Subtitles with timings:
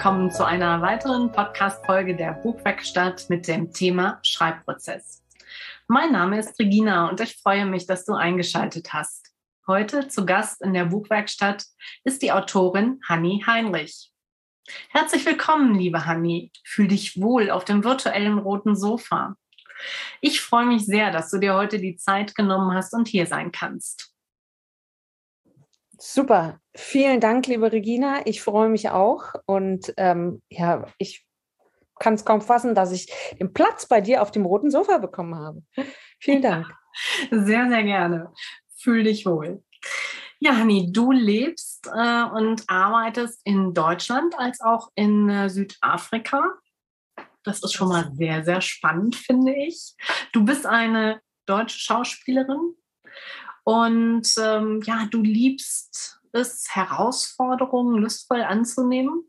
[0.00, 5.22] Willkommen zu einer weiteren Podcast-Folge der Buchwerkstatt mit dem Thema Schreibprozess.
[5.88, 9.30] Mein Name ist Regina und ich freue mich, dass du eingeschaltet hast.
[9.66, 11.66] Heute zu Gast in der Buchwerkstatt
[12.02, 14.10] ist die Autorin Hanni Heinrich.
[14.88, 16.50] Herzlich willkommen, liebe Hanni.
[16.64, 19.36] Fühl dich wohl auf dem virtuellen roten Sofa.
[20.22, 23.52] Ich freue mich sehr, dass du dir heute die Zeit genommen hast und hier sein
[23.52, 24.14] kannst.
[25.98, 26.58] Super.
[26.76, 28.26] Vielen Dank, liebe Regina.
[28.26, 29.34] Ich freue mich auch.
[29.46, 31.26] Und ähm, ja, ich
[31.98, 35.34] kann es kaum fassen, dass ich den Platz bei dir auf dem roten Sofa bekommen
[35.34, 35.62] habe.
[36.18, 36.66] Vielen Dank.
[37.30, 38.32] Sehr, sehr gerne.
[38.76, 39.62] Fühl dich wohl.
[40.40, 46.42] Ja, Hanni, du lebst äh, und arbeitest in Deutschland als auch in äh, Südafrika.
[47.44, 49.94] Das ist schon mal sehr, sehr spannend, finde ich.
[50.32, 52.74] Du bist eine deutsche Schauspielerin
[53.64, 59.24] und ähm, ja, du liebst es, Herausforderungen lustvoll anzunehmen.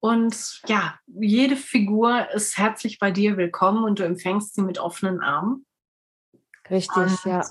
[0.00, 5.20] Und ja, jede Figur ist herzlich bei dir willkommen und du empfängst sie mit offenen
[5.20, 5.64] Armen.
[6.68, 7.44] Richtig, und ja.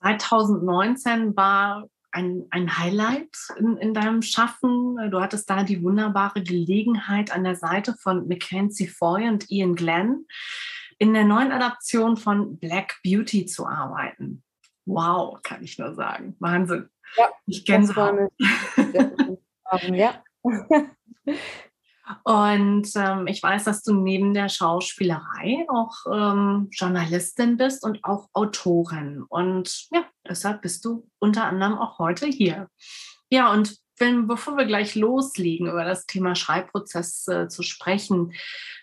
[0.00, 4.96] 2019 war ein, ein Highlight in, in deinem Schaffen.
[5.10, 10.26] Du hattest da die wunderbare Gelegenheit an der Seite von Mackenzie Foy und Ian Glenn
[10.98, 14.42] in der neuen Adaption von Black Beauty zu arbeiten.
[14.86, 16.36] Wow, kann ich nur sagen.
[16.38, 16.88] Wahnsinn.
[17.16, 17.84] Ja, ich kenne
[19.92, 20.22] ja.
[22.22, 28.28] Und ähm, ich weiß, dass du neben der Schauspielerei auch ähm, Journalistin bist und auch
[28.32, 29.24] Autorin.
[29.28, 32.68] Und ja, deshalb bist du unter anderem auch heute hier.
[33.28, 38.32] Ja, und wenn, bevor wir gleich loslegen, über das Thema Schreibprozess äh, zu sprechen,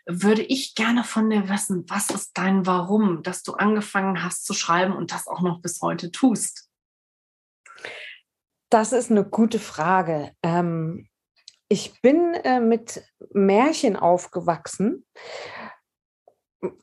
[0.06, 4.54] würde ich gerne von dir wissen, was ist dein Warum, dass du angefangen hast zu
[4.54, 6.70] schreiben und das auch noch bis heute tust?
[8.74, 10.32] Das ist eine gute Frage.
[10.42, 11.08] Ähm,
[11.70, 15.06] ich bin äh, mit Märchen aufgewachsen.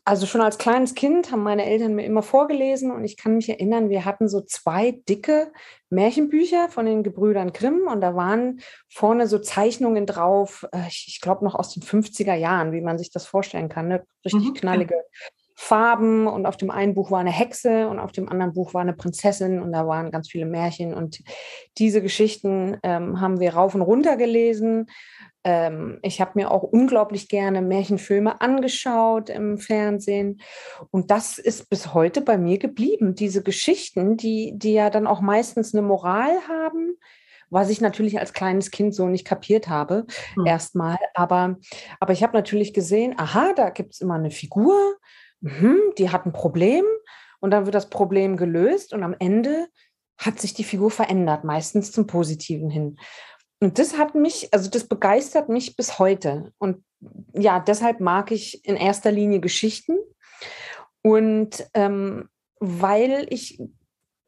[0.05, 3.49] Also schon als kleines Kind haben meine Eltern mir immer vorgelesen und ich kann mich
[3.49, 5.51] erinnern, wir hatten so zwei dicke
[5.89, 11.21] Märchenbücher von den Gebrüdern Grimm und da waren vorne so Zeichnungen drauf, äh, ich, ich
[11.21, 14.05] glaube noch aus den 50er Jahren, wie man sich das vorstellen kann, ne?
[14.25, 14.55] richtig mhm.
[14.55, 14.95] knallige
[15.63, 18.81] Farben und auf dem einen Buch war eine Hexe und auf dem anderen Buch war
[18.81, 21.21] eine Prinzessin und da waren ganz viele Märchen und
[21.77, 24.87] diese Geschichten ähm, haben wir rauf und runter gelesen.
[25.45, 30.41] Ähm, ich habe mir auch unglaublich gerne Märchenfilme angeschaut im Fernsehen
[30.91, 33.15] und das ist bis heute bei mir geblieben.
[33.15, 36.97] Diese Geschichten, die, die ja dann auch meistens eine Moral haben,
[37.51, 40.07] was ich natürlich als kleines Kind so nicht kapiert habe,
[40.37, 40.47] hm.
[40.47, 40.97] erstmal.
[41.13, 41.59] Aber,
[42.01, 44.97] aber ich habe natürlich gesehen, aha, da gibt es immer eine Figur,
[45.41, 46.85] mhm, die hat ein Problem
[47.41, 49.69] und dann wird das Problem gelöst und am Ende
[50.19, 52.99] hat sich die Figur verändert, meistens zum Positiven hin.
[53.61, 56.53] Und das hat mich, also das begeistert mich bis heute.
[56.59, 56.85] Und
[57.35, 59.97] ja, deshalb mag ich in erster Linie Geschichten.
[61.03, 62.29] Und ähm,
[62.59, 63.61] weil ich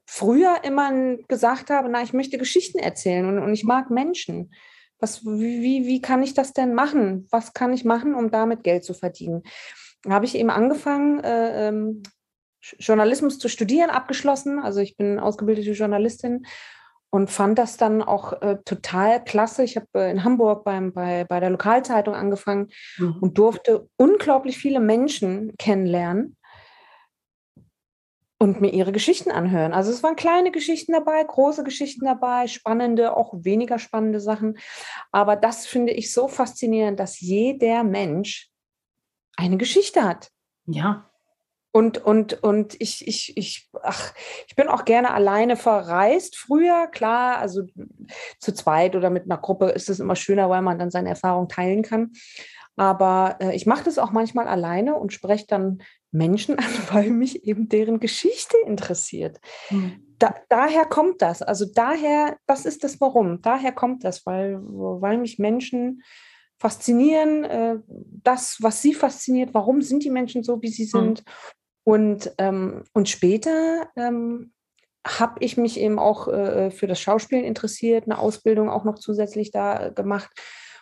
[0.07, 4.53] früher immer gesagt habe, na, ich möchte Geschichten erzählen und, und ich mag Menschen.
[4.99, 7.27] Was, wie, wie kann ich das denn machen?
[7.31, 9.43] Was kann ich machen, um damit Geld zu verdienen?
[10.09, 12.03] Habe ich eben angefangen, äh, ähm,
[12.79, 14.59] Journalismus zu studieren, abgeschlossen.
[14.59, 16.47] Also ich bin ausgebildete Journalistin
[17.11, 19.65] und fand das dann auch äh, total klasse.
[19.65, 22.69] Ich habe äh, in Hamburg beim, bei, bei der Lokalzeitung angefangen
[22.99, 23.19] mhm.
[23.21, 26.37] und durfte unglaublich viele Menschen kennenlernen
[28.39, 29.73] und mir ihre Geschichten anhören.
[29.73, 34.59] Also es waren kleine Geschichten dabei, große Geschichten dabei, spannende, auch weniger spannende Sachen.
[35.13, 38.52] Aber das finde ich so faszinierend, dass jeder Mensch
[39.37, 40.31] eine Geschichte hat.
[40.67, 41.09] Ja.
[41.75, 44.13] Und, und, und ich, ich, ich, ach,
[44.47, 46.37] ich bin auch gerne alleine verreist.
[46.37, 47.63] Früher, klar, also
[48.39, 51.49] zu zweit oder mit einer Gruppe ist es immer schöner, weil man dann seine Erfahrung
[51.49, 52.13] teilen kann.
[52.77, 57.45] Aber äh, ich mache das auch manchmal alleine und spreche dann Menschen an, weil mich
[57.45, 59.41] eben deren Geschichte interessiert.
[59.71, 60.15] Mhm.
[60.19, 61.41] Da, daher kommt das.
[61.41, 63.41] Also daher, das ist das Warum.
[63.41, 66.03] Daher kommt das, weil, weil mich Menschen
[66.63, 67.77] faszinieren, äh,
[68.23, 70.91] das, was sie fasziniert, warum sind die Menschen so, wie sie hm.
[70.91, 71.25] sind.
[71.25, 71.33] Mhm.
[71.85, 74.53] Und, ähm, und später ähm,
[75.05, 79.51] habe ich mich eben auch äh, für das Schauspielen interessiert, eine Ausbildung auch noch zusätzlich
[79.51, 80.31] da gemacht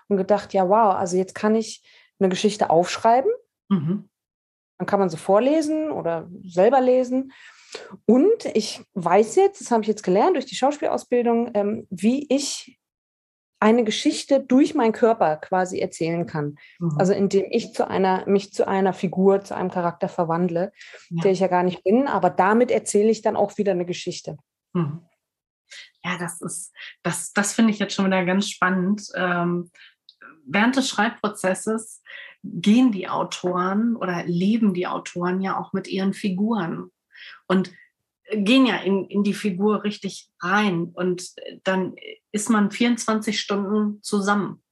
[0.09, 1.83] und gedacht, ja, wow, also jetzt kann ich
[2.19, 3.31] eine Geschichte aufschreiben.
[3.71, 4.11] Mhm.
[4.77, 7.33] Dann kann man sie vorlesen oder selber lesen.
[8.05, 12.80] Und ich weiß jetzt, das habe ich jetzt gelernt durch die Schauspielausbildung, ähm, wie ich
[13.61, 16.57] eine Geschichte durch meinen Körper quasi erzählen kann.
[16.79, 16.97] Mhm.
[16.99, 20.73] Also indem ich zu einer, mich zu einer Figur, zu einem Charakter verwandle,
[21.11, 21.23] ja.
[21.23, 24.39] der ich ja gar nicht bin, aber damit erzähle ich dann auch wieder eine Geschichte.
[24.73, 25.03] Mhm.
[26.03, 26.73] Ja, das ist,
[27.03, 29.03] das, das finde ich jetzt schon wieder ganz spannend.
[29.15, 29.71] Ähm,
[30.47, 32.03] während des Schreibprozesses
[32.43, 36.91] gehen die Autoren oder leben die Autoren ja auch mit ihren Figuren
[37.47, 37.71] und
[38.33, 41.31] gehen ja in, in die Figur richtig rein und
[41.65, 41.95] dann
[42.33, 44.63] ist man 24 Stunden zusammen.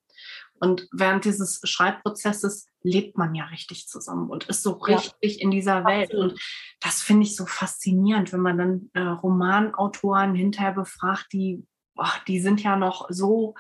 [0.61, 5.43] Und während dieses Schreibprozesses lebt man ja richtig zusammen und ist so richtig ja.
[5.43, 6.11] in dieser Welt.
[6.11, 6.33] Absolut.
[6.33, 6.41] Und
[6.81, 11.65] das finde ich so faszinierend, wenn man dann äh, Romanautoren hinterher befragt, die,
[11.95, 13.55] boah, die sind ja noch so,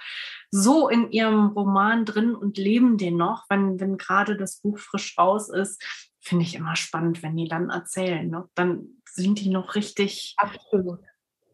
[0.50, 5.16] so in ihrem Roman drin und leben den noch, wenn, wenn gerade das Buch frisch
[5.18, 5.82] raus ist.
[6.20, 8.28] Finde ich immer spannend, wenn die dann erzählen.
[8.28, 8.48] Ne?
[8.54, 11.00] Dann sind die noch richtig Absolut.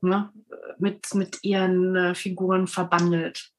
[0.01, 0.31] Ne,
[0.79, 3.51] mit, mit ihren äh, Figuren verbandelt.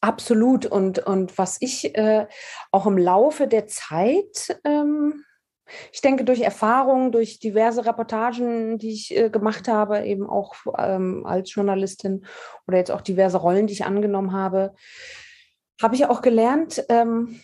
[0.00, 0.66] Absolut.
[0.66, 2.26] Und, und was ich äh,
[2.70, 5.24] auch im Laufe der Zeit, ähm,
[5.92, 11.26] ich denke, durch Erfahrungen, durch diverse Reportagen, die ich äh, gemacht habe, eben auch ähm,
[11.26, 12.24] als Journalistin
[12.66, 14.74] oder jetzt auch diverse Rollen, die ich angenommen habe,
[15.80, 17.40] habe ich auch gelernt, ähm,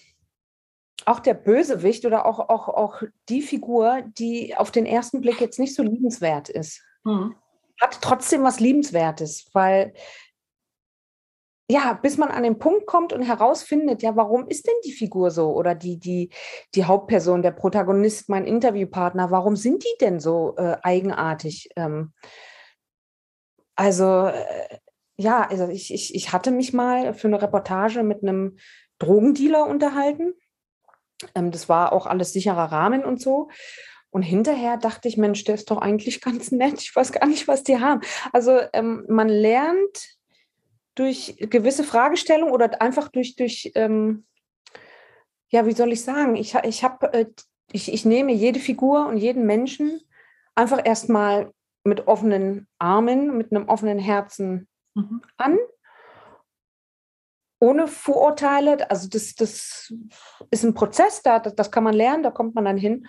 [1.07, 5.59] auch der Bösewicht oder auch, auch, auch die Figur, die auf den ersten Blick jetzt
[5.59, 7.35] nicht so liebenswert ist, mhm.
[7.81, 9.93] hat trotzdem was Liebenswertes, weil
[11.71, 15.31] ja, bis man an den Punkt kommt und herausfindet, ja, warum ist denn die Figur
[15.31, 16.31] so oder die, die,
[16.75, 21.71] die Hauptperson, der Protagonist, mein Interviewpartner, warum sind die denn so äh, eigenartig?
[21.77, 22.13] Ähm,
[23.77, 24.79] also, äh,
[25.17, 28.59] ja, also ich, ich, ich hatte mich mal für eine Reportage mit einem
[28.99, 30.35] Drogendealer unterhalten.
[31.35, 33.49] Ähm, das war auch alles sicherer Rahmen und so.
[34.11, 36.81] Und hinterher dachte ich, Mensch, der ist doch eigentlich ganz nett.
[36.81, 38.01] Ich weiß gar nicht, was die haben.
[38.33, 40.17] Also ähm, man lernt
[40.95, 44.25] durch gewisse Fragestellungen oder einfach durch, durch ähm,
[45.49, 47.27] ja, wie soll ich sagen, ich, ich habe, äh,
[47.73, 50.01] ich, ich nehme jede Figur und jeden Menschen
[50.55, 51.53] einfach erstmal
[51.85, 55.23] mit offenen Armen, mit einem offenen Herzen mhm.
[55.37, 55.59] an,
[57.61, 58.91] ohne Vorurteile.
[58.91, 59.93] Also das, das
[60.51, 63.07] ist ein Prozess, da, das, kann man lernen, da kommt man dann hin.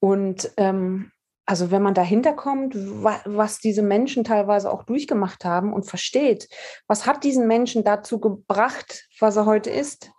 [0.00, 1.10] Und ähm,
[1.46, 6.48] also wenn man dahinter kommt, was diese Menschen teilweise auch durchgemacht haben und versteht,
[6.86, 10.10] was hat diesen Menschen dazu gebracht, was er heute ist,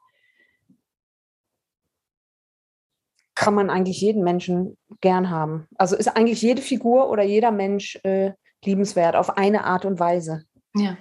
[3.34, 5.68] kann man eigentlich jeden Menschen gern haben.
[5.78, 8.32] Also ist eigentlich jede Figur oder jeder Mensch äh,
[8.64, 10.46] liebenswert auf eine Art und Weise.
[10.74, 10.98] Ja.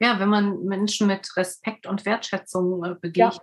[0.00, 3.40] Ja, wenn man Menschen mit Respekt und Wertschätzung äh, begegnet,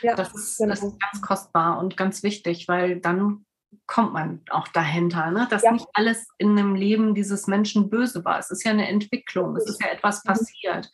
[0.00, 0.10] ja.
[0.10, 0.70] Ja, das, ist, genau.
[0.70, 3.44] das ist ganz kostbar und ganz wichtig, weil dann
[3.86, 5.46] kommt man auch dahinter, ne?
[5.50, 5.72] dass ja.
[5.72, 8.38] nicht alles in einem Leben dieses Menschen böse war.
[8.38, 10.28] Es ist ja eine Entwicklung, es ist ja etwas mhm.
[10.28, 10.90] passiert.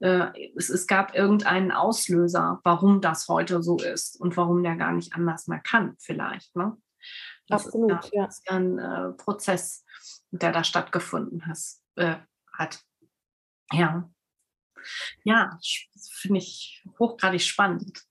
[0.00, 4.92] Äh, es, es gab irgendeinen Auslöser, warum das heute so ist und warum der gar
[4.92, 6.54] nicht anders mehr kann, vielleicht.
[6.54, 6.76] Ne?
[7.48, 8.28] Das Absolut, ist ja, ja.
[8.28, 9.84] Ist ja ein äh, Prozess,
[10.30, 12.16] der da stattgefunden has, äh,
[12.52, 12.80] hat.
[13.72, 14.08] Ja.
[15.24, 15.58] Ja,
[16.20, 18.02] finde ich hochgradig spannend.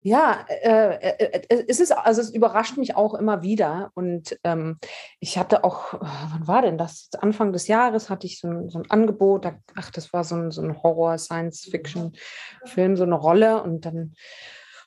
[0.00, 3.90] Ja, äh, äh, äh, es ist, also es überrascht mich auch immer wieder.
[3.94, 4.78] Und ähm,
[5.18, 7.08] ich hatte auch, äh, wann war denn das?
[7.18, 10.36] Anfang des Jahres hatte ich so ein, so ein Angebot, da, ach, das war so
[10.36, 13.60] ein, so ein Horror-Science-Fiction-Film, so eine Rolle.
[13.62, 14.14] Und dann,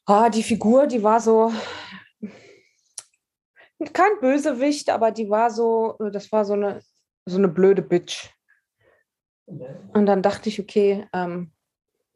[0.05, 1.51] ah, die Figur, die war so,
[3.93, 6.81] kein Bösewicht, aber die war so, das war so eine,
[7.25, 8.29] so eine blöde Bitch.
[9.45, 11.51] Und dann dachte ich, okay, ähm,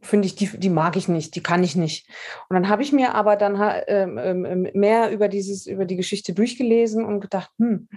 [0.06, 2.08] finde ich, die, die mag ich nicht, die kann ich nicht.
[2.50, 6.34] Und dann habe ich mir aber dann ähm, ähm, mehr über dieses, über die Geschichte
[6.34, 7.90] durchgelesen und gedacht, hm,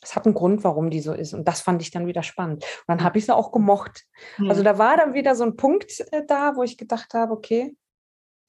[0.00, 1.34] es hat einen Grund, warum die so ist.
[1.34, 2.64] Und das fand ich dann wieder spannend.
[2.64, 4.04] Und dann habe ich sie auch gemocht.
[4.38, 4.50] Ja.
[4.50, 7.76] Also da war dann wieder so ein Punkt äh, da, wo ich gedacht habe, okay,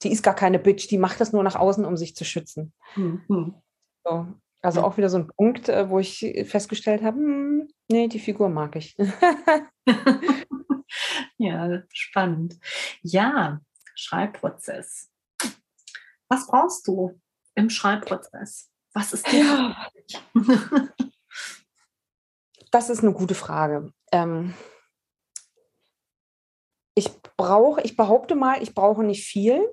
[0.02, 2.72] die ist gar keine Bitch, die macht das nur nach außen, um sich zu schützen.
[2.94, 3.54] Mhm.
[4.04, 4.26] So.
[4.60, 8.48] Also auch wieder so ein Punkt, äh, wo ich festgestellt habe, hm, nee, die Figur
[8.48, 8.96] mag ich.
[11.38, 12.58] ja, spannend.
[13.02, 13.60] Ja,
[13.94, 15.10] Schreibprozess.
[16.28, 17.20] Was brauchst du
[17.54, 18.70] im Schreibprozess?
[18.92, 19.44] Was ist dir?
[19.44, 19.92] Ja.
[22.70, 23.92] das ist eine gute Frage.
[24.12, 24.54] Ähm,
[26.94, 29.66] ich brauche, ich behaupte mal, ich brauche nicht viel.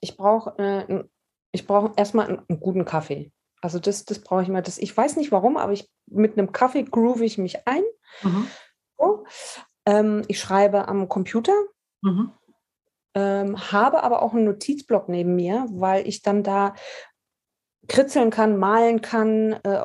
[0.00, 1.04] Ich brauche äh,
[1.52, 3.32] ich brauche erstmal einen, einen, guten Kaffee.
[3.60, 4.62] Also das, das brauche ich mal.
[4.62, 7.82] Das, ich weiß nicht warum, aber ich, mit einem Kaffee groove ich mich ein.
[8.22, 8.46] Mhm.
[8.98, 9.24] So.
[9.86, 11.54] Ähm, ich schreibe am Computer,
[12.02, 12.32] mhm.
[13.14, 16.74] ähm, habe aber auch einen Notizblock neben mir, weil ich dann da
[17.88, 19.52] kritzeln kann, malen kann.
[19.64, 19.80] Äh,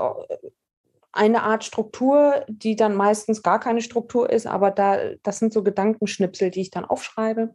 [1.15, 5.63] eine Art Struktur, die dann meistens gar keine Struktur ist, aber da, das sind so
[5.63, 7.53] Gedankenschnipsel, die ich dann aufschreibe.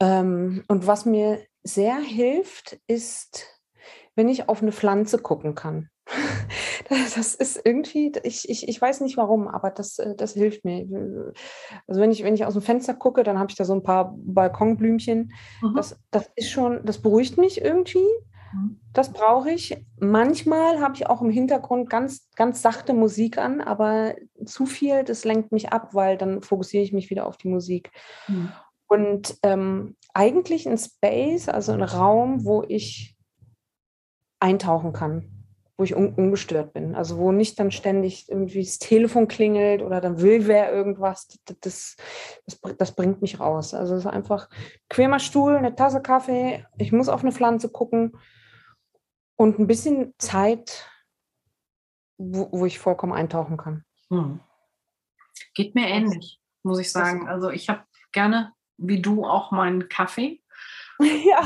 [0.00, 3.46] Ähm, und was mir sehr hilft, ist,
[4.14, 5.88] wenn ich auf eine Pflanze gucken kann.
[6.90, 10.86] Das ist irgendwie, ich, ich, ich weiß nicht warum, aber das, äh, das hilft mir.
[11.86, 13.82] Also wenn ich, wenn ich aus dem Fenster gucke, dann habe ich da so ein
[13.82, 15.32] paar Balkonblümchen.
[15.60, 15.74] Mhm.
[15.74, 18.06] Das, das ist schon, das beruhigt mich irgendwie.
[18.54, 18.80] Mhm.
[18.94, 19.84] Das brauche ich.
[20.00, 24.14] Manchmal habe ich auch im Hintergrund ganz, ganz sachte Musik an, aber
[24.46, 27.90] zu viel, das lenkt mich ab, weil dann fokussiere ich mich wieder auf die Musik.
[28.28, 28.50] Mhm.
[28.86, 33.16] Und ähm, eigentlich ein Space, also ein Raum, wo ich
[34.40, 35.38] eintauchen kann
[35.78, 36.96] wo ich un ungestört bin.
[36.96, 41.28] Also wo nicht dann ständig irgendwie das Telefon klingelt oder dann will wer irgendwas.
[41.44, 43.74] Das, das, das bringt mich raus.
[43.74, 44.50] Also es ist einfach
[44.88, 48.18] bequemer Stuhl, eine Tasse Kaffee, ich muss auf eine Pflanze gucken
[49.36, 50.90] und ein bisschen Zeit,
[52.18, 53.84] wo, wo ich vollkommen eintauchen kann.
[54.10, 54.40] Hm.
[55.54, 57.28] Geht mir ähnlich, muss ich sagen.
[57.28, 60.42] Also ich habe gerne, wie du, auch meinen Kaffee.
[61.00, 61.42] Ja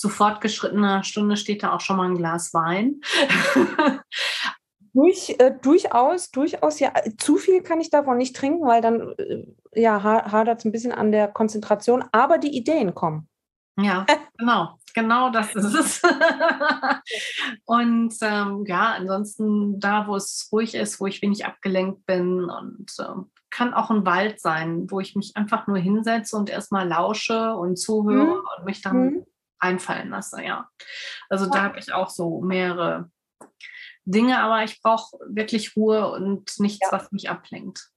[0.00, 3.00] zu fortgeschrittener Stunde steht da auch schon mal ein Glas Wein.
[4.92, 6.92] Durch, äh, durchaus, durchaus, ja.
[7.16, 10.90] Zu viel kann ich davon nicht trinken, weil dann äh, ja, hadert es ein bisschen
[10.90, 13.28] an der Konzentration, aber die Ideen kommen.
[13.78, 14.04] Ja,
[14.38, 16.02] genau, genau das ist es.
[17.66, 22.86] und ähm, ja, ansonsten da, wo es ruhig ist, wo ich wenig abgelenkt bin und
[22.98, 27.54] äh, kann auch ein Wald sein, wo ich mich einfach nur hinsetze und erstmal lausche
[27.54, 28.42] und zuhöre mhm.
[28.58, 29.26] und mich dann mhm
[29.60, 30.68] einfallen lasse, ja.
[31.28, 33.10] Also da habe ich auch so mehrere
[34.04, 36.98] Dinge, aber ich brauche wirklich Ruhe und nichts, ja.
[36.98, 37.90] was mich ablenkt.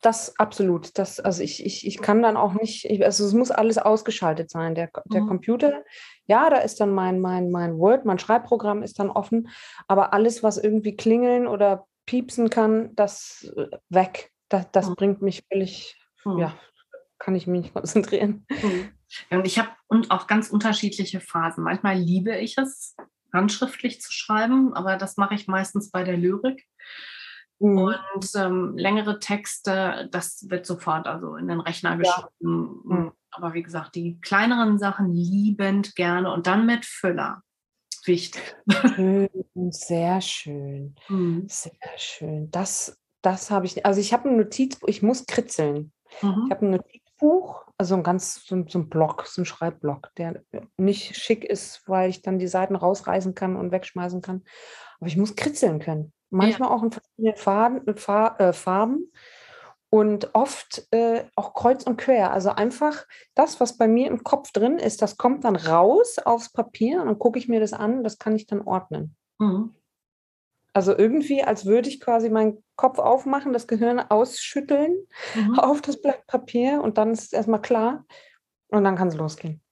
[0.00, 0.98] Das absolut.
[0.98, 4.50] Das, also ich, ich, ich kann dann auch nicht, ich, also es muss alles ausgeschaltet
[4.50, 4.74] sein.
[4.74, 5.28] Der, der mhm.
[5.28, 5.82] Computer,
[6.26, 9.48] ja, da ist dann mein, mein, mein Word, mein Schreibprogramm ist dann offen,
[9.88, 14.30] aber alles, was irgendwie klingeln oder piepsen kann, das äh, weg.
[14.54, 14.94] Das, das mhm.
[14.94, 16.38] bringt mich völlig, mhm.
[16.38, 16.54] ja,
[17.18, 18.46] kann ich mich nicht konzentrieren.
[18.48, 18.90] Mhm.
[19.30, 21.64] Ja, und ich habe und auch ganz unterschiedliche Phasen.
[21.64, 22.96] Manchmal liebe ich es,
[23.32, 26.64] handschriftlich zu schreiben, aber das mache ich meistens bei der Lyrik.
[27.58, 27.78] Mhm.
[27.78, 32.82] Und ähm, längere Texte, das wird sofort also in den Rechner geschrieben.
[32.88, 32.96] Ja.
[32.96, 33.12] Mhm.
[33.32, 37.42] Aber wie gesagt, die kleineren Sachen liebend gerne und dann mit Füller.
[38.04, 38.54] Wichtig.
[38.94, 39.28] Schön,
[39.70, 40.94] sehr schön.
[41.08, 41.46] Mhm.
[41.48, 42.50] Sehr schön.
[42.50, 43.84] Das, das habe ich.
[43.86, 45.92] Also ich habe ein Notizbuch, ich muss kritzeln.
[46.22, 46.44] Mhm.
[46.46, 50.42] Ich habe ein Notizbuch also ein ganz so, so ein Block, so ein Schreibblock, der
[50.76, 54.42] nicht schick ist, weil ich dann die Seiten rausreißen kann und wegschmeißen kann.
[55.00, 56.12] Aber ich muss kritzeln können.
[56.30, 56.74] Manchmal ja.
[56.74, 57.86] auch in verschiedenen Farben,
[58.38, 59.12] äh, Farben
[59.90, 62.32] und oft äh, auch kreuz und quer.
[62.32, 66.50] Also einfach das, was bei mir im Kopf drin ist, das kommt dann raus aufs
[66.52, 69.16] Papier und dann gucke ich mir das an, das kann ich dann ordnen.
[69.38, 69.74] Mhm.
[70.72, 74.96] Also irgendwie, als würde ich quasi meinen Kopf aufmachen, das Gehirn ausschütteln
[75.34, 75.58] mhm.
[75.58, 78.04] auf das Blatt Papier und dann ist es erstmal klar
[78.68, 79.62] und dann kann es losgehen.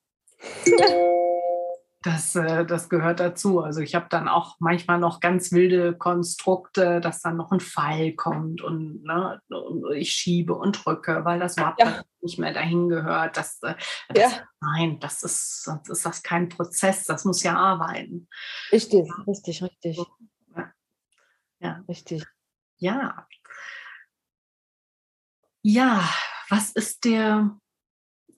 [2.05, 3.61] Das, äh, das gehört dazu.
[3.61, 8.15] Also ich habe dann auch manchmal noch ganz wilde Konstrukte, dass dann noch ein Pfeil
[8.15, 12.03] kommt und, ne, und ich schiebe und drücke, weil das Wort ja.
[12.21, 13.37] nicht mehr dahin gehört.
[13.37, 13.75] Das, äh,
[14.09, 14.43] das, ja.
[14.61, 18.29] Nein, das ist, sonst ist das kein Prozess, das muss ja arbeiten.
[18.73, 20.01] Richtig, richtig, richtig.
[21.61, 22.25] Ja, richtig.
[22.83, 23.29] Ja.
[25.63, 26.03] Ja,
[26.49, 27.57] was ist dir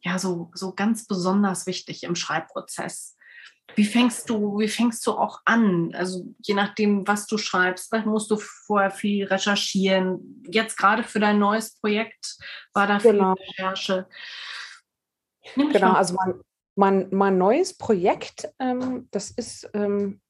[0.02, 3.16] ja so, so ganz besonders wichtig im Schreibprozess?
[3.74, 5.94] Wie fängst du, wie fängst du auch an?
[5.94, 10.44] Also je nachdem, was du schreibst, vielleicht musst du vorher viel recherchieren.
[10.46, 12.36] Jetzt gerade für dein neues Projekt
[12.74, 13.34] war da genau.
[13.34, 14.06] viel Recherche.
[15.54, 16.40] genau, also mein,
[16.76, 20.20] mein, mein neues Projekt, ähm, das ist ähm,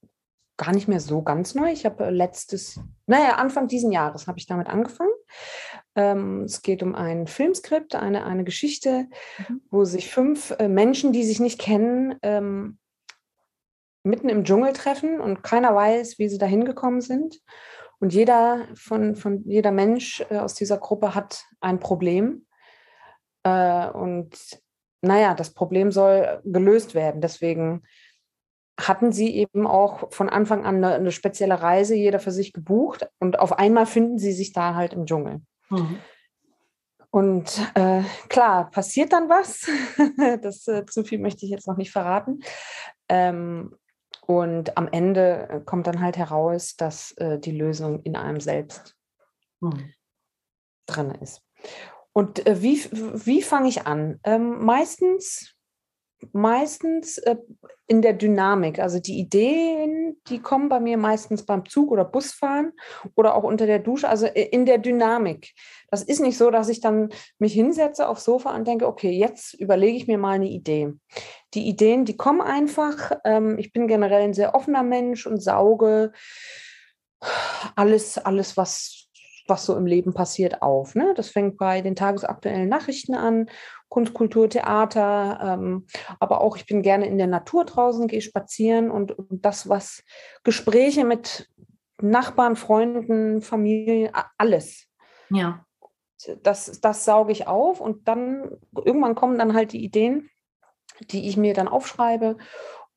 [0.57, 1.71] gar nicht mehr so ganz neu.
[1.71, 5.13] Ich habe äh, letztes, naja, Anfang diesen Jahres habe ich damit angefangen.
[5.97, 9.07] Ähm, es geht um ein Filmskript, eine, eine Geschichte,
[9.39, 9.63] mhm.
[9.71, 12.79] wo sich fünf äh, Menschen, die sich nicht kennen, ähm,
[14.05, 17.41] mitten im Dschungel treffen und keiner weiß, wie sie da hingekommen sind.
[17.99, 22.47] Und jeder von, von jeder Mensch äh, aus dieser Gruppe hat ein Problem.
[23.45, 24.37] Äh, und
[25.01, 27.21] naja, das Problem soll gelöst werden.
[27.21, 27.83] Deswegen
[28.81, 33.09] hatten sie eben auch von Anfang an eine, eine, spezielle Reise, jeder für sich gebucht
[33.21, 35.41] und auf einmal finden sie sich da halt im Dschungel.
[35.71, 35.99] Mhm.
[37.11, 39.71] Und äh, klar, passiert dann was.
[40.43, 42.41] das äh, zu viel möchte ich jetzt noch nicht verraten.
[43.09, 43.77] Ähm,
[44.27, 48.97] und am Ende kommt dann halt heraus, dass äh, die Lösung in einem selbst
[49.61, 49.93] mhm.
[50.87, 51.41] drin ist.
[52.13, 54.19] Und äh, wie, wie fange ich an?
[54.25, 55.54] Ähm, meistens
[56.33, 57.37] meistens äh,
[57.87, 58.79] in der Dynamik.
[58.79, 62.73] Also die Ideen, die kommen bei mir meistens beim Zug oder Busfahren
[63.15, 65.53] oder auch unter der Dusche, also äh, in der Dynamik.
[65.91, 69.55] Das ist nicht so, dass ich dann mich hinsetze aufs Sofa und denke, okay, jetzt
[69.55, 70.93] überlege ich mir mal eine Idee.
[71.55, 73.13] Die Ideen, die kommen einfach.
[73.25, 76.13] Ähm, ich bin generell ein sehr offener Mensch und sauge
[77.77, 79.09] alles, alles, was,
[79.47, 80.95] was so im Leben passiert, auf.
[80.95, 81.15] Ne?
[81.17, 83.47] Das fängt bei den tagesaktuellen Nachrichten an,
[83.95, 85.87] Kunst, Kultur, Theater, ähm,
[86.19, 90.03] aber auch ich bin gerne in der Natur draußen, gehe spazieren und, und das, was
[90.43, 91.49] Gespräche mit
[92.03, 94.89] Nachbarn, Freunden, Familie, alles.
[95.31, 95.65] Ja.
[96.43, 100.29] Das, das sauge ich auf und dann irgendwann kommen dann halt die Ideen,
[100.99, 102.37] die ich mir dann aufschreibe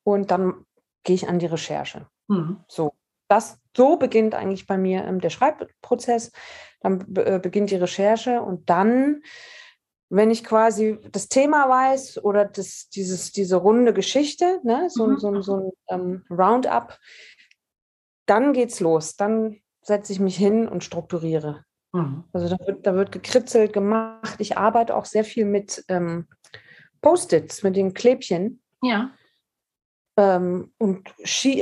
[0.03, 0.65] und dann
[1.03, 2.07] gehe ich an die Recherche.
[2.27, 2.63] Mhm.
[2.67, 2.93] So,
[3.27, 6.31] das so beginnt eigentlich bei mir ähm, der Schreibprozess.
[6.79, 9.21] Dann äh, beginnt die Recherche und dann,
[10.09, 15.19] wenn ich quasi das Thema weiß oder das, dieses, diese runde Geschichte, ne, so, mhm.
[15.19, 16.97] so, so ein ähm, Roundup,
[18.25, 19.15] dann geht's los.
[19.15, 21.63] Dann setze ich mich hin und strukturiere.
[21.93, 22.23] Mhm.
[22.33, 24.35] Also da wird, da wird gekritzelt, gemacht.
[24.39, 26.27] Ich arbeite auch sehr viel mit ähm,
[27.01, 28.61] Post-its, mit den Klebchen.
[28.81, 29.11] Ja.
[30.17, 31.09] Ähm, und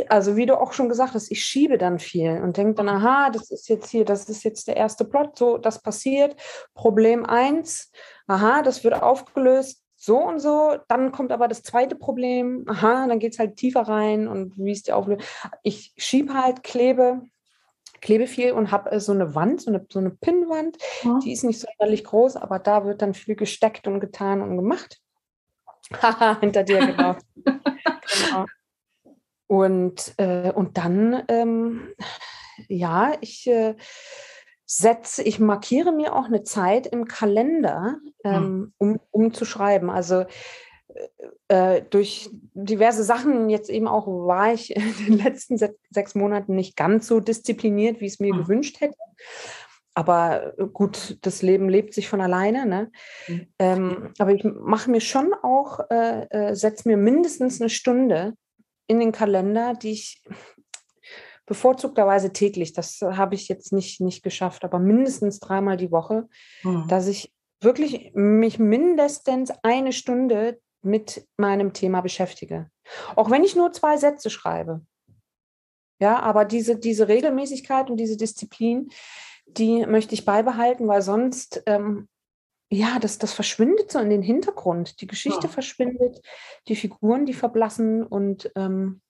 [0.08, 3.30] also wie du auch schon gesagt hast, ich schiebe dann viel und denke dann, aha,
[3.30, 6.36] das ist jetzt hier, das ist jetzt der erste Plot, so, das passiert.
[6.74, 7.92] Problem eins,
[8.28, 10.78] aha, das wird aufgelöst, so und so.
[10.88, 14.72] Dann kommt aber das zweite Problem, aha, dann geht es halt tiefer rein und wie
[14.72, 15.24] ist die Auflösung.
[15.64, 17.22] Ich schiebe halt, klebe,
[18.02, 21.20] klebe viel und habe äh, so eine Wand, so eine, so eine Pinnwand, ja.
[21.24, 25.00] die ist nicht sonderlich groß, aber da wird dann viel gesteckt und getan und gemacht.
[26.02, 27.16] Haha, hinter dir, genau.
[27.46, 28.46] genau.
[29.48, 31.94] Und, äh, und dann, ähm,
[32.68, 33.76] ja, ich äh,
[34.66, 38.34] setze, ich markiere mir auch eine Zeit im Kalender, hm.
[38.34, 39.90] ähm, um, um zu schreiben.
[39.90, 40.26] Also
[41.48, 45.58] äh, durch diverse Sachen, jetzt eben auch war ich in den letzten
[45.90, 48.40] sechs Monaten nicht ganz so diszipliniert, wie ich es mir mhm.
[48.40, 48.98] gewünscht hätte.
[49.98, 52.66] Aber gut, das Leben lebt sich von alleine.
[52.66, 52.92] Ne?
[53.28, 53.48] Mhm.
[53.60, 58.34] Ähm, aber ich mache mir schon auch, äh, äh, setze mir mindestens eine Stunde
[58.88, 60.22] in den Kalender, die ich
[61.46, 66.28] bevorzugterweise täglich, das habe ich jetzt nicht, nicht geschafft, aber mindestens dreimal die Woche,
[66.64, 66.88] mhm.
[66.88, 72.70] dass ich wirklich mich mindestens eine Stunde mit meinem Thema beschäftige.
[73.16, 74.82] Auch wenn ich nur zwei Sätze schreibe.
[76.00, 78.90] Ja, aber diese, diese Regelmäßigkeit und diese Disziplin,
[79.48, 82.08] die möchte ich beibehalten, weil sonst, ähm,
[82.70, 85.00] ja, das, das verschwindet so in den Hintergrund.
[85.02, 85.50] Die Geschichte ja.
[85.50, 86.22] verschwindet,
[86.68, 89.02] die Figuren, die verblassen und, ähm,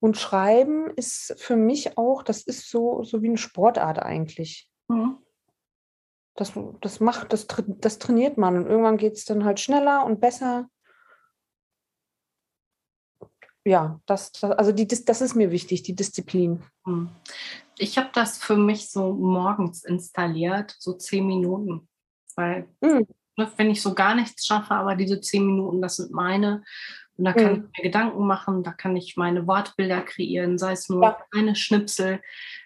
[0.00, 4.68] und Schreiben ist für mich auch, das ist so, so wie eine Sportart eigentlich.
[4.88, 5.18] Mhm.
[6.34, 10.20] Das, das macht, das, das trainiert man und irgendwann geht es dann halt schneller und
[10.20, 10.68] besser.
[13.64, 16.62] Ja, das, das also die, das, das ist mir wichtig, die Disziplin.
[16.84, 17.08] Hm.
[17.78, 21.88] Ich habe das für mich so morgens installiert, so zehn Minuten.
[22.36, 23.06] Weil, mhm.
[23.56, 26.62] wenn ich so gar nichts schaffe, aber diese zehn Minuten, das sind meine.
[27.16, 27.68] Und da kann mhm.
[27.72, 31.18] ich mir Gedanken machen, da kann ich meine Wortbilder kreieren, sei es nur ja.
[31.34, 32.20] eine Schnipsel,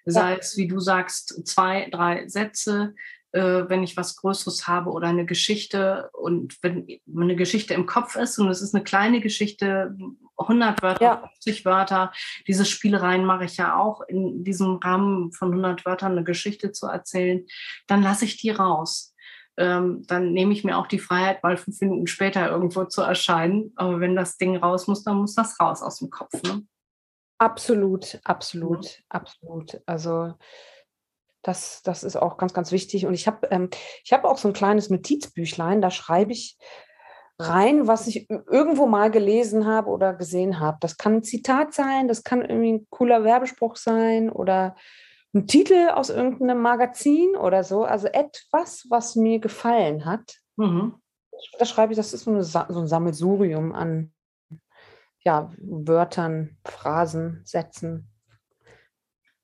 [0.04, 0.36] sei ja.
[0.38, 2.94] es, wie du sagst, zwei, drei Sätze,
[3.32, 6.86] äh, wenn ich was Größeres habe oder eine Geschichte und wenn
[7.16, 9.96] eine Geschichte im Kopf ist und es ist eine kleine Geschichte,
[10.36, 11.16] 100 Wörter, ja.
[11.34, 12.12] 50 Wörter,
[12.48, 16.86] diese Spielereien mache ich ja auch in diesem Rahmen von 100 Wörtern eine Geschichte zu
[16.86, 17.46] erzählen,
[17.86, 19.14] dann lasse ich die raus.
[19.56, 23.72] Ähm, dann nehme ich mir auch die Freiheit, mal fünf Minuten später irgendwo zu erscheinen.
[23.76, 26.42] Aber wenn das Ding raus muss, dann muss das raus aus dem Kopf.
[26.42, 26.62] Ne?
[27.38, 29.04] Absolut, absolut, ja.
[29.08, 29.80] absolut.
[29.86, 30.34] Also
[31.42, 33.06] das, das ist auch ganz, ganz wichtig.
[33.06, 33.70] Und ich habe ähm,
[34.10, 36.58] hab auch so ein kleines Notizbüchlein, da schreibe ich
[37.38, 40.76] rein, was ich irgendwo mal gelesen habe oder gesehen habe.
[40.80, 44.76] Das kann ein Zitat sein, das kann irgendwie ein cooler Werbespruch sein oder
[45.32, 47.84] ein Titel aus irgendeinem Magazin oder so.
[47.84, 50.36] Also etwas, was mir gefallen hat.
[50.56, 50.94] Mhm.
[51.58, 54.12] Da schreibe ich, das ist so, eine, so ein Sammelsurium an
[55.22, 58.10] ja, Wörtern, Phrasen, Sätzen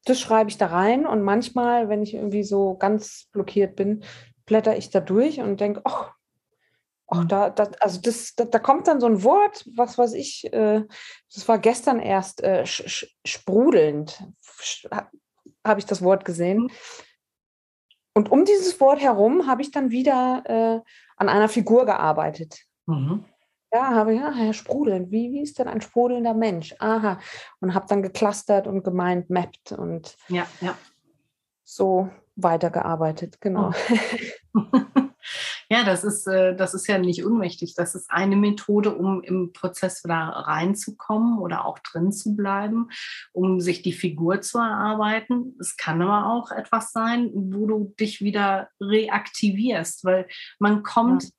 [0.07, 4.05] das schreibe ich da rein und manchmal, wenn ich irgendwie so ganz blockiert bin,
[4.47, 6.13] blätter ich da durch und denke, ach,
[7.09, 7.29] ach mhm.
[7.29, 10.85] da, da, also das, da, da, kommt dann so ein Wort, was weiß ich, äh,
[11.35, 14.23] das war gestern erst äh, sprudelnd,
[15.67, 16.71] habe ich das Wort gesehen.
[18.15, 22.61] Und um dieses Wort herum habe ich dann wieder äh, an einer Figur gearbeitet.
[22.87, 23.25] Mhm.
[23.73, 26.75] Ja, habe ich, ja, Herr Sprudeln, wie, wie ist denn ein sprudelnder Mensch?
[26.79, 27.19] Aha.
[27.61, 30.77] Und habe dann geklustert und gemeint, mappt und ja, ja.
[31.63, 33.73] so weitergearbeitet, genau.
[35.69, 37.75] Ja, das ist, äh, das ist ja nicht unmächtig.
[37.75, 42.89] Das ist eine Methode, um im Prozess wieder reinzukommen oder auch drin zu bleiben,
[43.33, 45.57] um sich die Figur zu erarbeiten.
[45.61, 51.31] Es kann aber auch etwas sein, wo du dich wieder reaktivierst, weil man kommt ja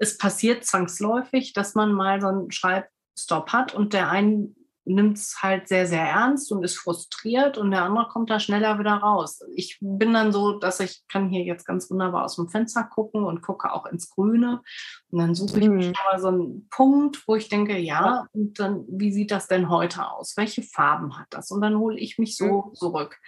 [0.00, 5.42] es passiert zwangsläufig, dass man mal so einen Schreibstopp hat und der einen nimmt es
[5.42, 9.40] halt sehr, sehr ernst und ist frustriert und der andere kommt da schneller wieder raus.
[9.54, 13.24] Ich bin dann so, dass ich kann hier jetzt ganz wunderbar aus dem Fenster gucken
[13.24, 14.62] und gucke auch ins Grüne
[15.10, 15.76] und dann suche ich mhm.
[15.76, 19.68] mir mal so einen Punkt, wo ich denke, ja, und dann, wie sieht das denn
[19.68, 20.36] heute aus?
[20.36, 21.50] Welche Farben hat das?
[21.50, 22.74] Und dann hole ich mich so mhm.
[22.74, 23.18] zurück.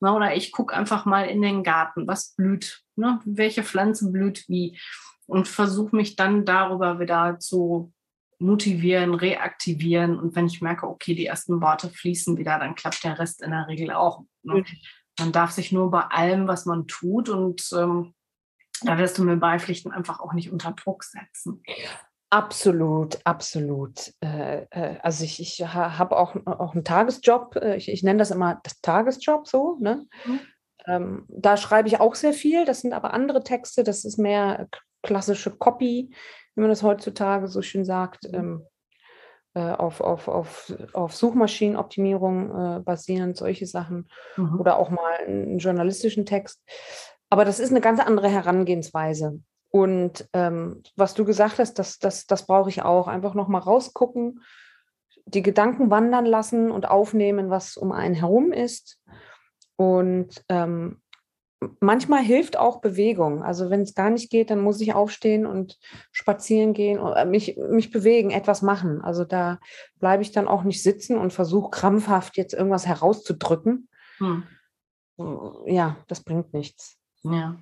[0.00, 3.20] Na, oder ich gucke einfach mal in den Garten, was blüht, ne?
[3.24, 4.78] welche Pflanze blüht wie
[5.26, 7.92] und versuche mich dann darüber wieder zu
[8.38, 10.18] motivieren, reaktivieren.
[10.18, 13.50] Und wenn ich merke, okay, die ersten Worte fließen wieder, dann klappt der Rest in
[13.50, 14.22] der Regel auch.
[14.42, 14.64] Ne?
[15.18, 18.14] Man darf sich nur bei allem, was man tut, und ähm,
[18.82, 21.62] da wirst du mir beipflichten, einfach auch nicht unter Druck setzen.
[22.30, 24.12] Absolut, absolut.
[24.20, 27.54] Äh, äh, also ich, ich habe auch, auch einen Tagesjob.
[27.56, 29.76] Äh, ich, ich nenne das immer das Tagesjob so.
[29.80, 30.06] Ne?
[30.24, 30.40] Mhm.
[30.86, 32.64] Ähm, da schreibe ich auch sehr viel.
[32.64, 33.84] Das sind aber andere Texte.
[33.84, 34.68] Das ist mehr
[35.02, 36.12] klassische Copy
[36.54, 38.38] wie man das heutzutage so schön sagt, mhm.
[38.38, 38.66] ähm,
[39.54, 44.08] äh, auf, auf, auf, auf Suchmaschinenoptimierung äh, basierend, solche Sachen.
[44.36, 44.60] Mhm.
[44.60, 46.60] Oder auch mal einen journalistischen Text.
[47.30, 49.40] Aber das ist eine ganz andere Herangehensweise.
[49.70, 53.08] Und ähm, was du gesagt hast, das, das, das brauche ich auch.
[53.08, 54.40] Einfach nochmal rausgucken,
[55.26, 59.00] die Gedanken wandern lassen und aufnehmen, was um einen herum ist.
[59.76, 61.00] Und ähm,
[61.80, 63.42] manchmal hilft auch Bewegung.
[63.42, 65.78] Also wenn es gar nicht geht, dann muss ich aufstehen und
[66.12, 69.00] spazieren gehen und äh, mich, mich bewegen, etwas machen.
[69.02, 69.58] Also da
[69.98, 73.88] bleibe ich dann auch nicht sitzen und versuche krampfhaft jetzt irgendwas herauszudrücken.
[74.18, 74.44] Hm.
[75.66, 76.96] Ja, das bringt nichts.
[77.22, 77.56] Ja.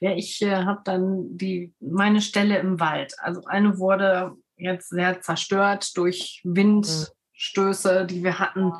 [0.00, 3.14] Ja, ich äh, habe dann die, meine Stelle im Wald.
[3.18, 7.06] Also eine wurde jetzt sehr zerstört durch Wind, hm.
[7.34, 8.72] Stöße, die wir hatten,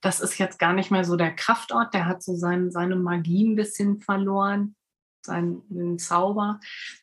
[0.00, 1.94] das ist jetzt gar nicht mehr so der Kraftort.
[1.94, 4.76] Der hat so sein, seine Magie ein bisschen verloren,
[5.22, 6.60] seinen Zauber.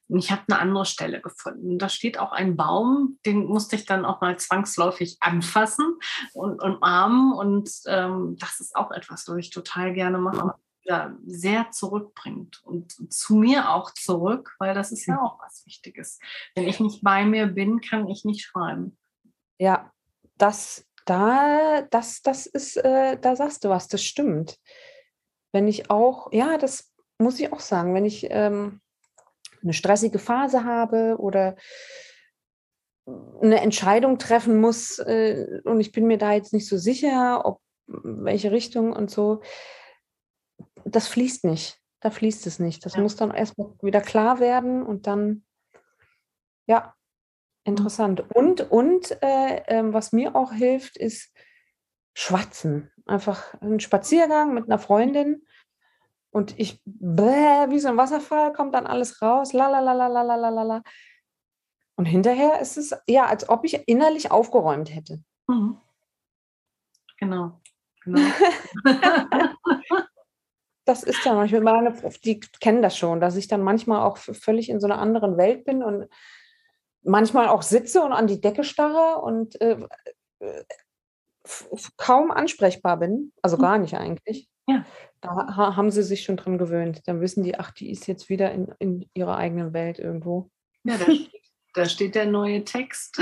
[0.07, 1.77] Und ich habe eine andere Stelle gefunden.
[1.77, 5.97] Da steht auch ein Baum, den musste ich dann auch mal zwangsläufig anfassen
[6.33, 7.33] und, und umarmen.
[7.33, 10.55] Und ähm, das ist auch etwas, was ich total gerne mache
[11.25, 16.19] sehr zurückbringt und zu mir auch zurück, weil das ist ja auch was Wichtiges.
[16.53, 18.97] Wenn ich nicht bei mir bin, kann ich nicht schreiben.
[19.57, 19.91] Ja,
[20.37, 24.59] das da, das, das ist, äh, da sagst du was, das stimmt.
[25.51, 28.81] Wenn ich auch, ja, das muss ich auch sagen, wenn ich ähm,
[29.61, 31.55] eine stressige Phase habe oder
[33.41, 37.61] eine Entscheidung treffen muss äh, und ich bin mir da jetzt nicht so sicher, ob
[37.87, 39.41] welche Richtung und so,
[40.85, 41.79] das fließt nicht.
[41.99, 42.85] Da fließt es nicht.
[42.85, 43.01] Das ja.
[43.01, 45.43] muss dann erstmal wieder klar werden und dann,
[46.67, 46.95] ja,
[47.65, 47.71] Mhm.
[47.71, 48.36] Interessant.
[48.36, 51.34] Und, und äh, äh, was mir auch hilft, ist
[52.13, 52.91] schwatzen.
[53.06, 55.45] Einfach ein Spaziergang mit einer Freundin.
[56.32, 59.54] Und ich, bläh, wie so ein Wasserfall, kommt dann alles raus.
[59.54, 60.82] La la la la la la la.
[61.97, 65.23] Und hinterher ist es ja, als ob ich innerlich aufgeräumt hätte.
[65.47, 65.78] Mhm.
[67.17, 67.62] Genau.
[68.04, 68.19] genau.
[70.86, 71.93] das ist ja manchmal, meine,
[72.25, 75.63] die kennen das schon, dass ich dann manchmal auch völlig in so einer anderen Welt
[75.63, 76.10] bin und
[77.05, 79.77] manchmal auch sitze und an die Decke starre und äh,
[80.39, 80.63] äh
[81.97, 83.61] kaum ansprechbar bin, also hm.
[83.61, 84.49] gar nicht eigentlich.
[84.67, 84.83] Ja.
[85.21, 87.01] Da ha haben sie sich schon dran gewöhnt.
[87.05, 90.49] Dann wissen die, ach, die ist jetzt wieder in, in ihrer eigenen Welt irgendwo.
[90.83, 91.05] Ja, da,
[91.75, 93.19] da steht der neue Text.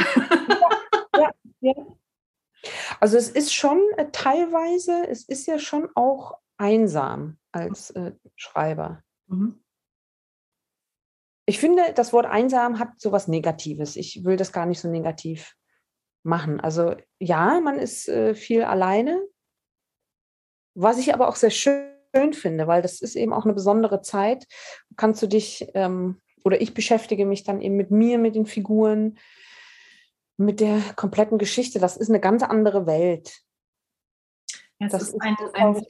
[1.17, 1.73] ja, ja,
[3.01, 9.03] Also es ist schon äh, teilweise, es ist ja schon auch einsam als äh, Schreiber.
[9.27, 9.62] Mhm
[11.45, 13.95] ich finde, das Wort einsam hat so was Negatives.
[13.95, 15.55] Ich will das gar nicht so negativ
[16.23, 16.59] machen.
[16.59, 19.21] Also ja, man ist äh, viel alleine,
[20.73, 24.45] was ich aber auch sehr schön finde, weil das ist eben auch eine besondere Zeit.
[24.95, 29.17] Kannst du dich, ähm, oder ich beschäftige mich dann eben mit mir, mit den Figuren,
[30.37, 31.79] mit der kompletten Geschichte.
[31.79, 33.41] Das ist eine ganz andere Welt.
[34.79, 35.81] Ja, das ist, ist ein, ein,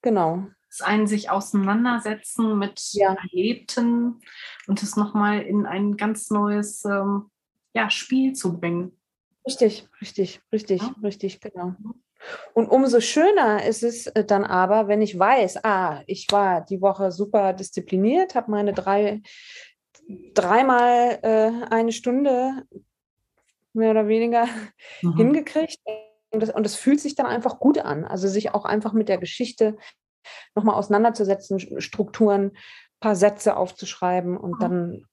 [0.00, 0.46] genau
[0.80, 3.14] ein sich auseinandersetzen mit ja.
[3.14, 4.20] Erlebten
[4.66, 7.30] und es nochmal in ein ganz neues ähm,
[7.74, 8.98] ja, Spiel zu bringen.
[9.46, 10.94] Richtig, richtig, richtig, ja.
[11.02, 11.74] richtig, genau.
[12.54, 16.80] Und umso schöner ist es äh, dann aber, wenn ich weiß, ah, ich war die
[16.80, 19.22] Woche super diszipliniert, habe meine drei,
[20.34, 22.64] dreimal äh, eine Stunde
[23.72, 24.46] mehr oder weniger
[25.02, 25.16] mhm.
[25.16, 25.80] hingekriegt.
[26.30, 28.04] Und es, und es fühlt sich dann einfach gut an.
[28.04, 29.76] Also sich auch einfach mit der Geschichte
[30.54, 34.60] nochmal auseinanderzusetzen, Strukturen, ein paar Sätze aufzuschreiben und mhm.
[34.60, 35.04] dann,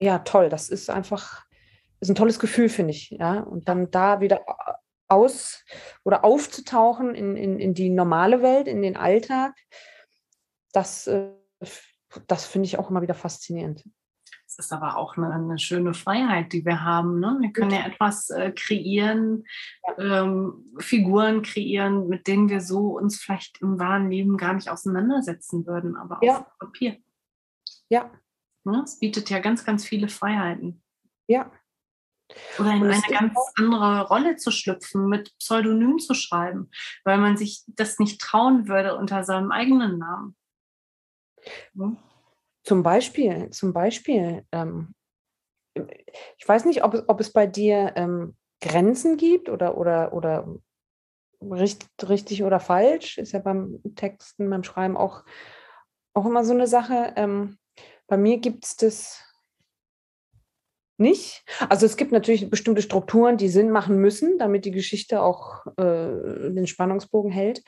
[0.00, 1.44] ja, toll, das ist einfach,
[2.00, 4.44] ist ein tolles Gefühl, finde ich, ja, und dann da wieder
[5.08, 5.64] aus
[6.04, 9.54] oder aufzutauchen in, in, in die normale Welt, in den Alltag,
[10.72, 11.30] das, äh,
[12.26, 13.84] das finde ich auch immer wieder faszinierend.
[14.58, 17.20] Es ist aber auch eine, eine, schöne Freiheit, die wir haben.
[17.20, 17.38] Ne?
[17.40, 19.44] Wir können ja etwas äh, kreieren,
[19.96, 25.66] ähm, Figuren kreieren, mit denen wir so uns vielleicht im wahren Leben gar nicht auseinandersetzen
[25.66, 26.40] würden, aber ja.
[26.40, 26.98] auf Papier.
[27.88, 28.10] Ja.
[28.64, 28.82] Ne?
[28.84, 30.82] Es bietet ja ganz, ganz viele Freiheiten.
[31.28, 31.50] Ja.
[32.58, 36.70] Oder in eine ganz andere Rolle zu schlüpfen, mit Pseudonym zu schreiben,
[37.04, 40.36] weil man sich das nicht trauen würde unter seinem eigenen Namen.
[41.74, 41.96] Hm?
[42.64, 44.94] Zum Beispiel, zum Beispiel, ähm,
[45.74, 50.46] ich weiß nicht, ob es, ob es bei dir ähm, Grenzen gibt oder, oder, oder
[51.40, 55.24] richtig, richtig oder falsch, ist ja beim Texten, beim Schreiben auch,
[56.14, 57.12] auch immer so eine Sache.
[57.16, 57.58] Ähm,
[58.06, 59.24] bei mir gibt es das
[60.98, 61.44] nicht.
[61.68, 66.50] Also es gibt natürlich bestimmte Strukturen, die Sinn machen müssen, damit die Geschichte auch äh,
[66.50, 67.62] den Spannungsbogen hält.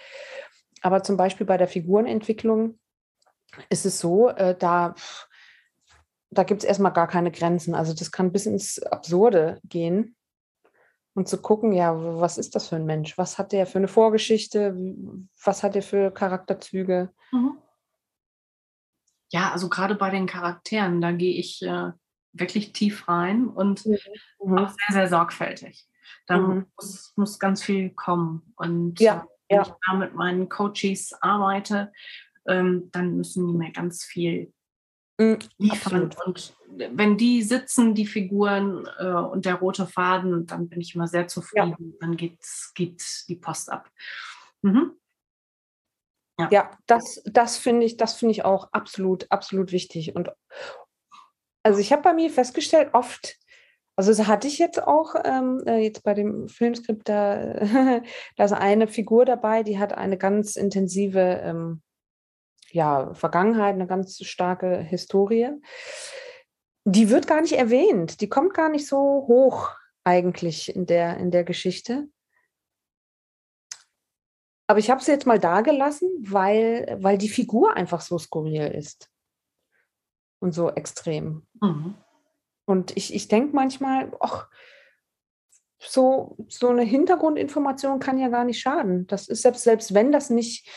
[0.82, 2.78] Aber zum Beispiel bei der Figurenentwicklung
[3.68, 4.94] ist es so, äh, da,
[6.30, 7.74] da gibt es erstmal gar keine Grenzen.
[7.74, 10.16] Also das kann bis ins Absurde gehen.
[11.16, 13.16] Und zu gucken, ja, was ist das für ein Mensch?
[13.16, 14.74] Was hat der für eine Vorgeschichte?
[15.44, 17.10] Was hat der für Charakterzüge?
[17.30, 17.56] Mhm.
[19.30, 21.92] Ja, also gerade bei den Charakteren, da gehe ich äh,
[22.32, 24.58] wirklich tief rein und mhm.
[24.58, 25.86] auch sehr, sehr sorgfältig.
[26.26, 26.66] Da mhm.
[26.76, 28.52] muss, muss, ganz viel kommen.
[28.56, 29.62] Und ja, wenn ja.
[29.62, 31.92] ich da mit meinen Coaches arbeite,
[32.46, 34.52] ähm, dann müssen die mir ganz viel
[35.18, 36.04] mhm, liefern.
[36.04, 36.26] Absolut.
[36.26, 36.56] Und
[36.96, 41.28] wenn die sitzen, die Figuren äh, und der rote Faden, dann bin ich immer sehr
[41.28, 41.76] zufrieden.
[41.78, 41.96] Ja.
[42.00, 43.90] Dann geht's, geht die Post ab.
[44.62, 44.92] Mhm.
[46.38, 46.48] Ja.
[46.50, 50.16] ja, das, das finde ich, das finde ich auch absolut, absolut wichtig.
[50.16, 50.30] Und
[51.62, 53.36] also ich habe bei mir festgestellt, oft,
[53.96, 57.54] also das hatte ich jetzt auch ähm, äh, jetzt bei dem Filmskript, da,
[58.36, 61.82] da ist eine Figur dabei, die hat eine ganz intensive ähm,
[62.74, 65.50] ja, Vergangenheit, eine ganz starke Historie.
[66.84, 69.70] Die wird gar nicht erwähnt, die kommt gar nicht so hoch
[70.02, 72.08] eigentlich in der, in der Geschichte.
[74.66, 78.66] Aber ich habe sie jetzt mal da gelassen, weil, weil die Figur einfach so skurril
[78.66, 79.08] ist
[80.40, 81.46] und so extrem.
[81.60, 81.94] Mhm.
[82.66, 84.48] Und ich, ich denke manchmal, ach,
[85.78, 89.06] so, so eine Hintergrundinformation kann ja gar nicht schaden.
[89.06, 90.68] Das ist selbst, selbst wenn das nicht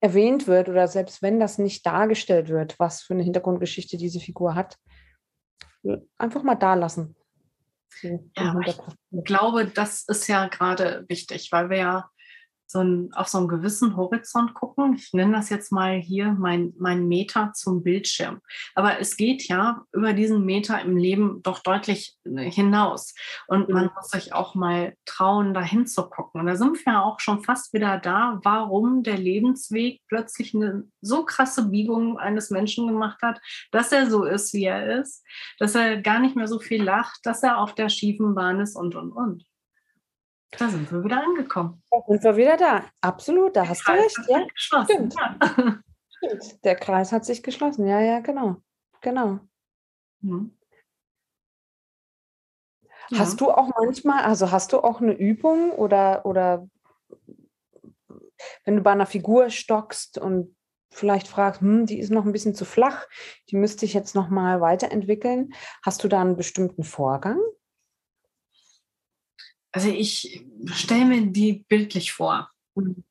[0.00, 4.54] erwähnt wird oder selbst wenn das nicht dargestellt wird, was für eine Hintergrundgeschichte diese Figur
[4.54, 4.78] hat,
[6.18, 7.16] einfach mal da lassen.
[8.36, 12.10] Ja, ich glaube, das ist ja gerade wichtig, weil wir ja
[12.70, 14.94] so ein, auf so einen gewissen Horizont gucken.
[14.94, 18.40] Ich nenne das jetzt mal hier mein, mein Meter zum Bildschirm.
[18.74, 23.14] Aber es geht ja über diesen Meter im Leben doch deutlich äh, hinaus.
[23.46, 23.90] Und man mhm.
[23.96, 26.42] muss sich auch mal trauen, dahin zu gucken.
[26.42, 31.24] Und da sind wir auch schon fast wieder da, warum der Lebensweg plötzlich eine so
[31.24, 33.40] krasse Biegung eines Menschen gemacht hat,
[33.72, 35.24] dass er so ist, wie er ist,
[35.58, 38.76] dass er gar nicht mehr so viel lacht, dass er auf der schiefen Bahn ist
[38.76, 39.44] und, und, und.
[40.50, 41.82] Da sind wir wieder angekommen.
[41.90, 42.84] Da sind wir wieder da.
[43.00, 44.30] Absolut, da der hast Kreis du recht.
[44.30, 45.14] Ja, stimmt.
[45.14, 45.82] Ja.
[46.08, 46.64] stimmt.
[46.64, 47.86] Der Kreis hat sich geschlossen.
[47.86, 48.56] Ja, ja, genau.
[49.00, 49.40] Genau.
[50.20, 50.54] Mhm.
[53.14, 56.68] Hast du auch manchmal, also hast du auch eine Übung oder, oder
[58.64, 60.54] wenn du bei einer Figur stockst und
[60.90, 63.06] vielleicht fragst, hm, die ist noch ein bisschen zu flach,
[63.50, 67.40] die müsste ich jetzt noch mal weiterentwickeln, hast du da einen bestimmten Vorgang?
[69.72, 72.50] Also ich stelle mir die bildlich vor.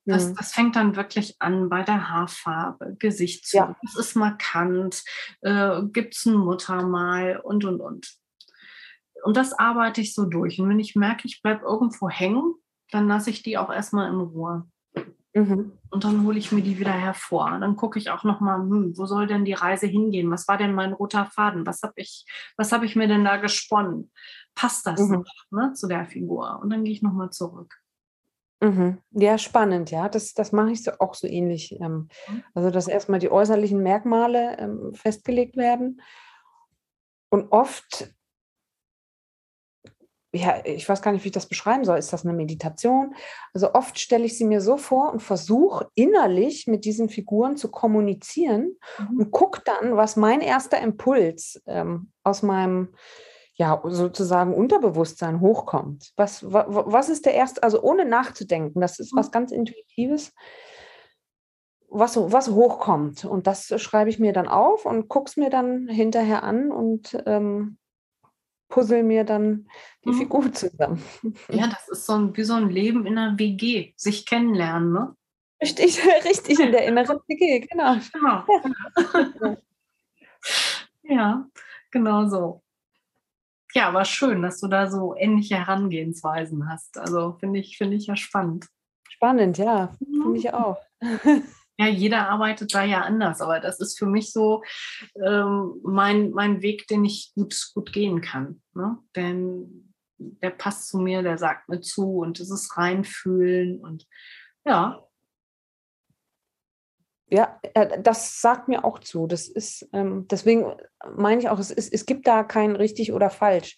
[0.06, 0.36] Das, mhm.
[0.36, 3.60] das, fängt dann wirklich an bei der Haarfarbe, Gesichtszug.
[3.60, 3.76] Ja.
[3.82, 5.04] Das ist markant.
[5.41, 8.17] Äh, Gibt es ein Muttermal und, und, und.
[9.24, 10.60] Und das arbeite ich so durch.
[10.60, 12.56] Und wenn ich merke, ich bleibe irgendwo hängen,
[12.91, 14.65] dann lasse ich die auch erstmal in Ruhe.
[15.34, 15.74] Mhm.
[15.89, 17.58] Und dann hole ich mir die wieder hervor.
[17.60, 20.32] Dann gucke ich auch nochmal, hm, wo soll denn die Reise hingehen?
[20.32, 21.65] Was war denn mein roter Faden?
[21.65, 22.26] Was habe ich,
[22.58, 24.12] hab ich mir denn da gesponnen?
[24.58, 25.12] Passt das mhm.
[25.12, 26.60] noch ne, zu der Figur?
[26.62, 27.76] Und dann gehe ich nochmal zurück.
[28.60, 28.98] Mhm.
[29.12, 30.10] Ja, spannend, ja.
[30.10, 31.80] Das, das mache ich so, auch so ähnlich.
[31.80, 32.43] Ähm, mhm.
[32.56, 36.02] also, dass erstmal die äußerlichen Merkmale ähm, festgelegt werden.
[37.30, 38.12] Und oft
[40.34, 41.98] ja, ich weiß gar nicht, wie ich das beschreiben soll.
[41.98, 43.15] Ist das eine Meditation?
[43.54, 47.72] Also oft stelle ich sie mir so vor und versuche innerlich mit diesen Figuren zu
[47.72, 49.20] kommunizieren mhm.
[49.20, 52.93] und gucke dann, was mein erster Impuls ähm, aus meinem
[53.58, 56.13] ja, sozusagen Unterbewusstsein hochkommt.
[56.15, 59.17] Was, was, was ist der erste, also ohne nachzudenken, das ist mhm.
[59.17, 60.34] was ganz Intuitives,
[61.89, 63.26] was, was hochkommt.
[63.26, 67.17] Und das schreibe ich mir dann auf und gucke es mir dann hinterher an und
[67.26, 67.78] ähm,
[68.70, 69.67] puzzle mir dann
[70.06, 70.17] die mhm.
[70.17, 71.02] Figur zusammen.
[71.50, 75.15] Ja, das ist so ein, wie so ein Leben in einer WG, sich kennenlernen, ne?
[75.62, 77.96] Richtig, richtig, in der inneren WG, genau.
[78.13, 79.58] Genau.
[81.10, 81.48] Ja
[81.91, 82.63] genau so.
[83.74, 86.98] Ja, aber schön, dass du da so ähnliche Herangehensweisen hast.
[86.98, 88.68] Also finde ich, finde ich ja spannend.
[89.10, 90.78] Spannend, ja, finde ich auch.
[91.80, 94.64] Ja, jeder arbeitet da ja anders, aber das ist für mich so
[95.24, 98.64] ähm, mein, mein Weg, den ich gut, gut gehen kann.
[98.74, 98.98] Ne?
[99.16, 104.08] Denn der passt zu mir, der sagt mir zu und es ist reinfühlen und
[104.66, 105.07] ja.
[107.30, 109.28] Ja, äh, das sagt mir auch zu.
[109.28, 110.74] Das ist, ähm, deswegen
[111.16, 113.78] meine ich auch, es, ist, es gibt da kein richtig oder falsch.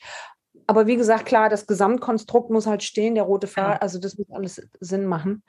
[0.68, 3.78] Aber wie gesagt, klar, das Gesamtkonstrukt muss halt stehen, der rote Faden, ja.
[3.80, 5.44] also das muss alles Sinn machen.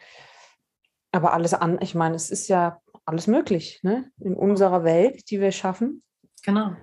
[1.13, 4.11] Aber alles an, ich meine, es ist ja alles möglich, ne?
[4.21, 6.03] In unserer Welt, die wir schaffen.
[6.43, 6.75] Genau.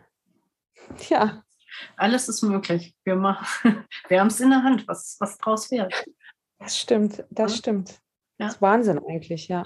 [1.09, 1.43] Ja.
[1.95, 2.95] Alles ist möglich.
[3.03, 3.15] Wir,
[4.07, 5.93] wir haben es in der Hand, was, was draus wird.
[6.59, 7.57] Das stimmt, das ja.
[7.57, 7.89] stimmt.
[8.37, 8.47] Ja.
[8.47, 9.63] Das ist Wahnsinn eigentlich, ja.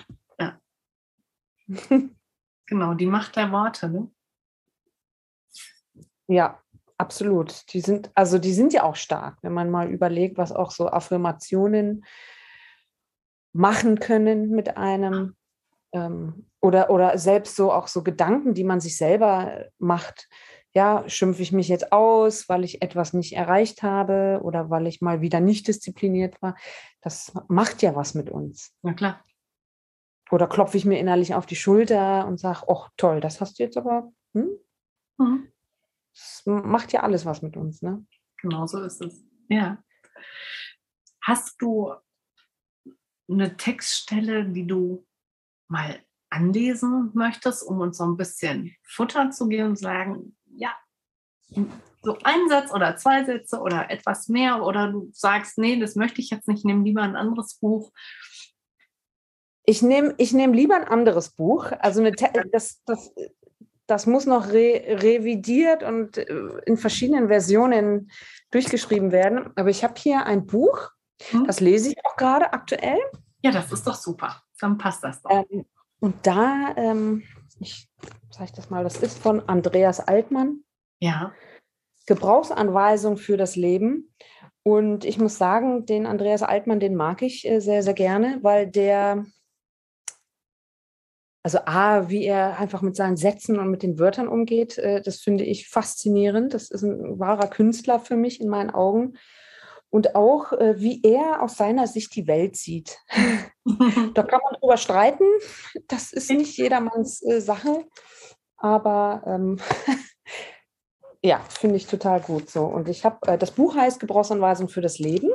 [2.67, 4.09] Genau, die Macht der Worte, ne?
[6.27, 6.61] Ja,
[6.97, 7.73] absolut.
[7.73, 10.87] Die sind, also die sind ja auch stark, wenn man mal überlegt, was auch so
[10.87, 12.05] Affirmationen
[13.51, 15.35] machen können mit einem
[15.91, 20.29] ähm, oder, oder selbst so auch so Gedanken, die man sich selber macht.
[20.73, 25.01] Ja, schimpfe ich mich jetzt aus, weil ich etwas nicht erreicht habe oder weil ich
[25.01, 26.55] mal wieder nicht diszipliniert war.
[27.01, 28.73] Das macht ja was mit uns.
[28.81, 29.25] Na klar.
[30.31, 33.63] Oder klopfe ich mir innerlich auf die Schulter und sage, ach toll, das hast du
[33.63, 34.11] jetzt aber.
[34.33, 34.49] Hm?
[35.17, 35.51] Mhm.
[36.13, 38.05] Das macht ja alles was mit uns, ne?
[38.37, 39.23] Genau so ist es.
[39.49, 39.83] Ja.
[41.21, 41.93] Hast du
[43.29, 45.05] eine Textstelle, die du
[45.67, 50.73] mal anlesen möchtest, um uns so ein bisschen Futter zu geben und sagen, ja,
[52.03, 56.21] so ein Satz oder zwei Sätze oder etwas mehr oder du sagst, nee, das möchte
[56.21, 57.91] ich jetzt nicht, nehme lieber ein anderes Buch.
[59.71, 61.71] Ich nehme ich nehm lieber ein anderes Buch.
[61.79, 63.13] Also eine das, das,
[63.87, 66.25] das muss noch re revidiert und äh,
[66.65, 68.11] in verschiedenen Versionen
[68.51, 69.49] durchgeschrieben werden.
[69.55, 70.89] Aber ich habe hier ein Buch,
[71.29, 71.45] hm?
[71.45, 72.99] Das lese ich auch gerade aktuell.
[73.43, 74.43] Ja, das ist doch super.
[74.59, 75.31] Dann passt das doch.
[75.31, 75.65] Ähm,
[76.01, 77.23] und da, ähm,
[77.61, 77.87] ich
[78.29, 80.65] zeige das mal, das ist von Andreas Altmann.
[80.99, 81.31] Ja.
[82.07, 84.13] Gebrauchsanweisung für das Leben.
[84.63, 88.67] Und ich muss sagen, den Andreas Altmann, den mag ich äh, sehr, sehr gerne, weil
[88.67, 89.25] der,
[91.43, 95.17] also A, wie er einfach mit seinen Sätzen und mit den Wörtern umgeht, äh, das
[95.17, 96.53] finde ich faszinierend.
[96.53, 99.17] Das ist ein wahrer Künstler für mich in meinen Augen
[99.91, 102.97] und auch, äh, wie er aus seiner Sicht die Welt sieht.
[103.65, 105.25] da kann man drüber streiten.
[105.87, 107.85] Das ist nicht jedermanns äh, Sache.
[108.57, 109.59] Aber ähm,
[111.21, 112.65] ja, finde ich total gut so.
[112.65, 115.29] Und ich habe, äh, das Buch heißt Gebrauchsanweisung für das Leben.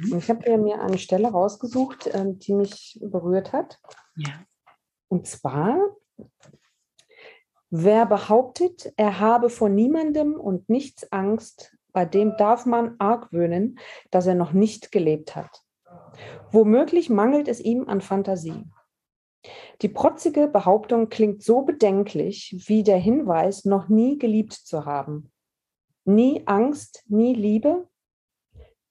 [0.00, 0.12] Mhm.
[0.12, 3.78] Und ich habe mir eine Stelle rausgesucht, äh, die mich berührt hat.
[4.16, 4.32] Ja.
[5.10, 5.76] Und zwar,
[7.68, 13.80] wer behauptet, er habe vor niemandem und nichts Angst, bei dem darf man argwöhnen,
[14.12, 15.64] dass er noch nicht gelebt hat.
[16.52, 18.64] Womöglich mangelt es ihm an Fantasie.
[19.82, 25.32] Die protzige Behauptung klingt so bedenklich wie der Hinweis, noch nie geliebt zu haben.
[26.04, 27.88] Nie Angst, nie Liebe.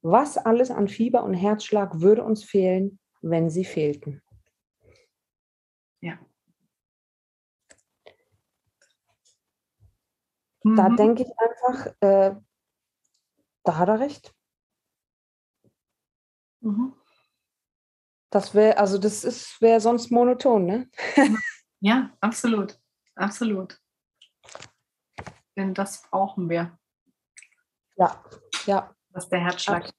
[0.01, 4.21] Was alles an Fieber und Herzschlag würde uns fehlen, wenn sie fehlten?
[10.63, 10.95] Da mhm.
[10.97, 12.35] denke ich einfach, äh,
[13.63, 14.33] da hat er recht.
[16.61, 16.93] Mhm.
[18.29, 20.89] Das wäre, also das ist, wäre sonst monoton, ne?
[21.79, 22.79] ja, absolut.
[23.15, 23.79] Absolut.
[25.55, 26.77] Denn das brauchen wir.
[27.95, 28.23] Ja,
[28.65, 28.95] ja.
[29.11, 29.83] Das ist der Herzschlag.
[29.83, 29.95] Absolut.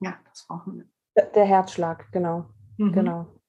[0.00, 0.88] Ja, das brauchen wir.
[1.16, 2.50] Der, der Herzschlag, genau.
[2.76, 2.92] Mhm.
[2.92, 3.41] Genau.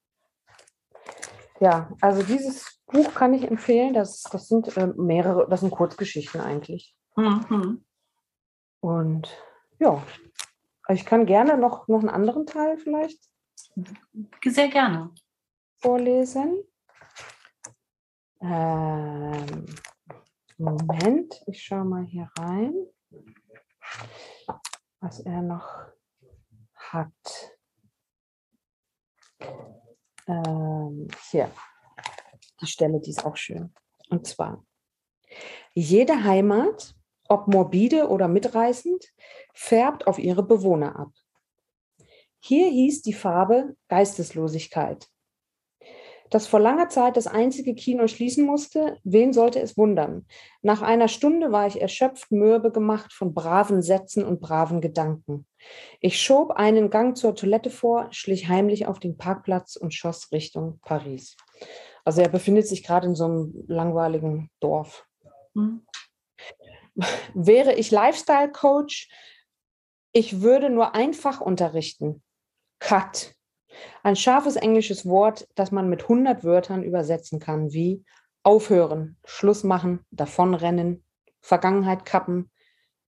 [1.63, 3.93] Ja, also dieses Buch kann ich empfehlen.
[3.93, 6.93] Das, das sind äh, mehrere, das sind Kurzgeschichten eigentlich.
[7.15, 7.85] Mhm.
[8.81, 9.29] Und
[9.79, 10.03] ja,
[10.89, 13.17] ich kann gerne noch, noch einen anderen Teil vielleicht.
[14.43, 15.11] Sehr gerne.
[15.77, 16.65] Vorlesen.
[18.41, 19.65] Ähm,
[20.57, 22.73] Moment, ich schaue mal hier rein,
[24.99, 25.65] was er noch
[26.75, 27.53] hat.
[30.27, 31.51] Ähm, hier,
[32.61, 33.73] die Stelle, die ist auch schön.
[34.09, 34.65] Und zwar,
[35.73, 36.95] jede Heimat
[37.27, 39.11] ob morbide oder mitreißend,
[39.53, 41.11] färbt auf ihre Bewohner ab.
[42.39, 45.09] Hier hieß die Farbe Geisteslosigkeit.
[46.33, 50.25] Das vor langer Zeit das einzige Kino schließen musste, wen sollte es wundern?
[50.63, 55.45] Nach einer Stunde war ich erschöpft, mürbe gemacht von braven Sätzen und braven Gedanken.
[55.99, 60.79] Ich schob einen Gang zur Toilette vor, schlich heimlich auf den Parkplatz und schoss Richtung
[60.81, 61.37] Paris.
[62.03, 65.05] Also er befindet sich gerade in so einem langweiligen Dorf.
[65.53, 65.85] Mhm.
[67.35, 69.07] wäre ich Lifestyle-Coach,
[70.13, 72.23] ich würde nur einfach unterrichten.
[72.79, 73.35] Cut.
[74.03, 78.03] Ein scharfes englisches Wort, das man mit 100 Wörtern übersetzen kann, wie
[78.43, 81.03] aufhören, Schluss machen, davonrennen,
[81.41, 82.51] Vergangenheit kappen,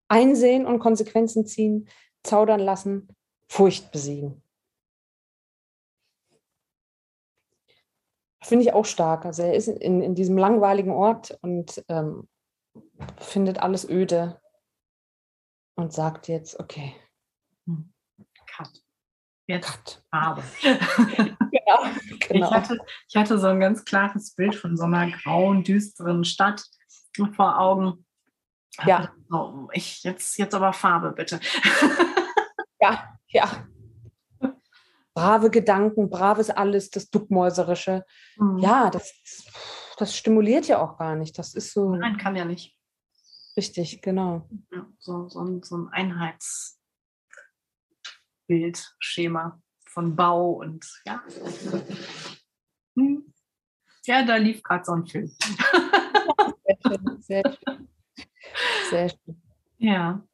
[0.08, 1.88] einsehen und Konsequenzen ziehen,
[2.24, 3.10] zaudern lassen,
[3.48, 4.42] Furcht besiegen.
[8.42, 9.26] Finde ich auch stark.
[9.26, 12.28] Also er ist in, in diesem langweiligen Ort und ähm,
[13.18, 14.40] findet alles öde
[15.76, 16.94] und sagt jetzt, okay.
[17.66, 17.95] Hm.
[19.48, 19.64] Cut.
[19.64, 20.04] Jetzt.
[20.10, 20.44] Farbe.
[20.62, 21.84] Genau,
[22.20, 22.48] genau.
[22.48, 26.64] Ich, hatte, ich hatte so ein ganz klares Bild von so einer grauen, düsteren Stadt
[27.36, 28.06] vor Augen.
[28.86, 29.14] Ja.
[29.32, 31.40] Oh, ich, jetzt, jetzt aber Farbe, bitte.
[32.82, 33.68] Ja, ja.
[35.14, 38.06] Brave Gedanken, braves alles, das Duckmäuserische.
[38.38, 38.60] Mhm.
[38.60, 39.14] Ja, das,
[39.98, 41.38] das stimuliert ja auch gar nicht.
[41.40, 42.78] Das ist so Nein, kann ja nicht.
[43.58, 44.48] richtig, genau.
[44.72, 45.90] Ja, so, so, ein, so ein
[48.48, 51.24] Einheitsbildschema von Bau und ja.
[52.96, 53.34] Hm.
[54.06, 55.36] Ja, da lief gerade so ein Film.
[55.38, 57.90] Sehr schön, sehr schön.
[58.90, 59.42] Sehr schön.
[59.78, 60.28] Ja.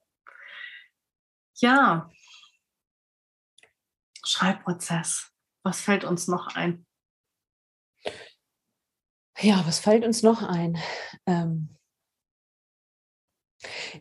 [1.55, 2.12] Ja.
[4.24, 5.32] Schreibprozess.
[5.64, 6.86] Was fällt uns noch ein?
[9.39, 10.78] Ja, was fällt uns noch ein?
[11.26, 11.78] Ähm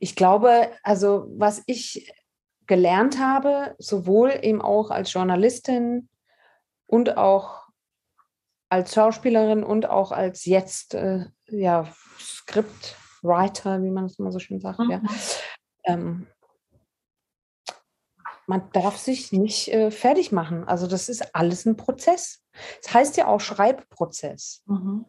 [0.01, 2.11] ich glaube, also was ich
[2.71, 6.09] gelernt habe, sowohl eben auch als Journalistin
[6.87, 7.65] und auch
[8.69, 14.61] als Schauspielerin und auch als jetzt äh, ja, Scriptwriter, wie man es immer so schön
[14.61, 14.99] sagt, ja.
[14.99, 15.09] Mhm.
[15.85, 16.27] Ähm,
[18.47, 20.63] man darf sich nicht äh, fertig machen.
[20.69, 22.45] Also das ist alles ein Prozess.
[22.85, 24.63] Das heißt ja auch Schreibprozess.
[24.67, 25.07] Mhm.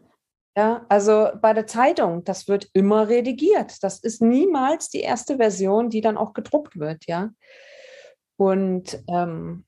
[0.58, 3.82] Ja, also bei der Zeitung, das wird immer redigiert.
[3.84, 7.30] Das ist niemals die erste Version, die dann auch gedruckt wird, ja.
[8.36, 9.64] Und ähm,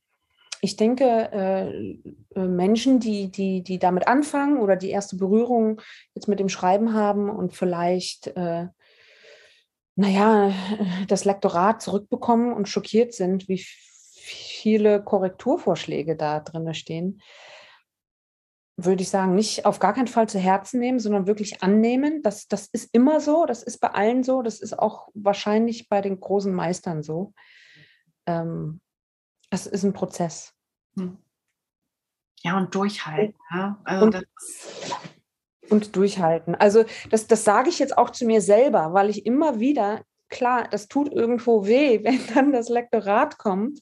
[0.63, 1.99] ich denke, äh,
[2.35, 5.81] äh, Menschen, die, die, die damit anfangen oder die erste Berührung
[6.15, 8.67] jetzt mit dem Schreiben haben und vielleicht, äh,
[9.95, 10.53] naja,
[11.07, 13.63] das Lektorat zurückbekommen und schockiert sind, wie
[14.15, 17.21] viele Korrekturvorschläge da drin stehen,
[18.75, 22.21] würde ich sagen, nicht auf gar keinen Fall zu Herzen nehmen, sondern wirklich annehmen.
[22.23, 26.01] Das, das ist immer so, das ist bei allen so, das ist auch wahrscheinlich bei
[26.01, 27.33] den großen Meistern so.
[28.25, 28.81] Ähm,
[29.51, 30.53] es ist ein Prozess.
[30.97, 31.17] Hm.
[32.41, 33.35] Ja, und durchhalten.
[33.51, 33.79] Ja?
[33.83, 34.91] Also Und- das,
[35.69, 36.55] Und durchhalten.
[36.55, 40.67] Also das, das sage ich jetzt auch zu mir selber, weil ich immer wieder, klar,
[40.67, 43.79] das tut irgendwo weh, wenn dann das Lektorat kommt.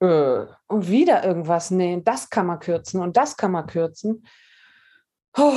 [0.00, 4.24] Äh, und wieder irgendwas, nee, das kann man kürzen und das kann man kürzen.
[5.36, 5.52] Oh,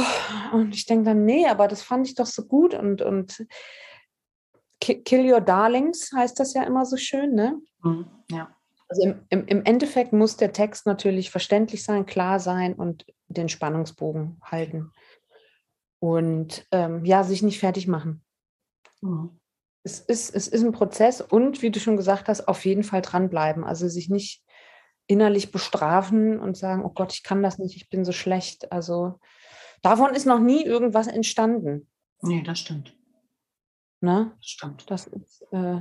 [0.52, 3.46] und ich denke dann, nee, aber das fand ich doch so gut und, und
[4.80, 7.60] ki- Kill Your Darlings heißt das ja immer so schön, ne?
[7.84, 8.56] hm, ja.
[8.90, 13.48] Also im, im, im Endeffekt muss der Text natürlich verständlich sein, klar sein und den
[13.48, 14.92] Spannungsbogen halten.
[16.00, 18.24] Und ähm, ja, sich nicht fertig machen.
[19.02, 19.40] Hm.
[19.84, 23.02] Es ist, es ist ein Prozess und wie du schon gesagt hast, auf jeden Fall
[23.02, 23.64] dranbleiben.
[23.64, 24.44] Also sich nicht
[25.08, 28.72] innerlich bestrafen und sagen, oh Gott, ich kann das nicht, ich bin so schlecht.
[28.72, 29.20] Also
[29.82, 31.88] davon ist noch nie irgendwas entstanden.
[32.22, 32.96] Nee, das stimmt.
[34.02, 34.32] Ne?
[34.38, 34.90] Das stimmt.
[34.92, 35.80] Das ist, äh,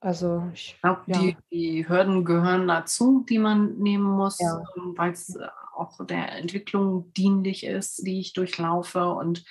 [0.00, 1.18] also ich, Ich glaube, Ja.
[1.20, 4.62] die, die Hürden gehören dazu, die man nehmen muss, Ja.
[4.96, 5.38] weil es
[5.74, 9.44] auch der Entwicklung dienlich ist, die ich durchlaufe und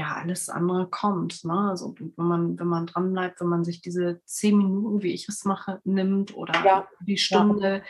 [0.00, 1.44] ja, alles andere kommt.
[1.44, 1.52] Ne?
[1.52, 5.44] Also wenn man, wenn man dranbleibt, wenn man sich diese zehn Minuten, wie ich es
[5.44, 6.88] mache, nimmt oder Ja.
[7.02, 7.82] die Stunde,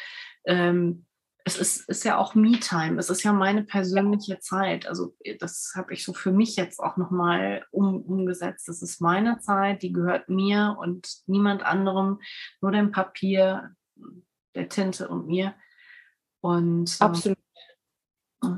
[0.45, 1.07] ähm,
[1.45, 4.87] es ist, ist ja auch Me-Time, es ist ja meine persönliche Zeit.
[4.89, 8.67] Also das habe ich so für mich jetzt auch nochmal um, umgesetzt.
[8.67, 12.21] Das ist meine Zeit, die gehört mir und niemand anderem,
[12.61, 13.71] nur dem Papier,
[14.57, 15.55] der Tinte und mir.
[16.41, 17.39] Und ähm, absolut.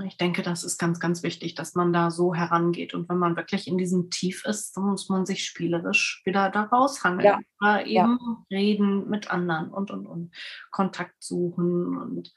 [0.06, 2.94] Ich denke, das ist ganz, ganz wichtig, dass man da so herangeht.
[2.94, 6.64] Und wenn man wirklich in diesem Tief ist, dann muss man sich spielerisch wieder da
[6.64, 7.24] raushangeln.
[7.26, 7.38] Ja.
[7.60, 8.04] Oder Ja.
[8.04, 10.34] eben reden mit anderen und, und, und
[10.70, 11.96] Kontakt suchen.
[11.98, 12.32] Und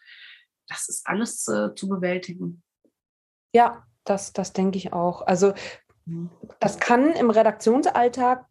[0.68, 2.64] das ist alles äh, zu bewältigen.
[3.54, 5.22] Ja, das, das denke ich auch.
[5.22, 5.54] Also
[6.06, 6.30] Mhm.
[6.60, 8.46] das kann im Redaktionsalltag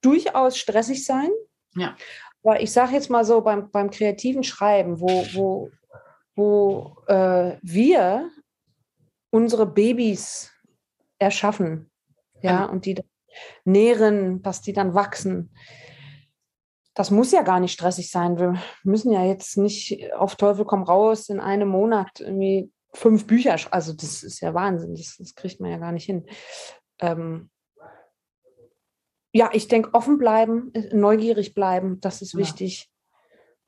[0.00, 1.30] durchaus stressig sein.
[1.76, 1.96] Ja.
[2.42, 5.70] Aber ich sage jetzt mal so, beim, beim kreativen Schreiben, wo, wo,
[6.34, 8.30] wo äh, wir
[9.30, 10.50] unsere Babys
[11.18, 11.90] erschaffen,
[12.42, 12.72] ja, Genau.
[12.72, 13.06] und die dann
[13.64, 15.54] nähren, dass die dann wachsen.
[16.94, 18.38] Das muss ja gar nicht stressig sein.
[18.38, 23.56] Wir müssen ja jetzt nicht auf Teufel komm raus in einem Monat irgendwie fünf Bücher.
[23.70, 24.94] Also das ist ja Wahnsinn.
[24.94, 26.26] Das, das kriegt man ja gar nicht hin.
[27.00, 27.50] Ähm,
[29.32, 32.40] ja, ich denke, offen bleiben, äh, neugierig bleiben, das ist ja.
[32.40, 32.90] wichtig.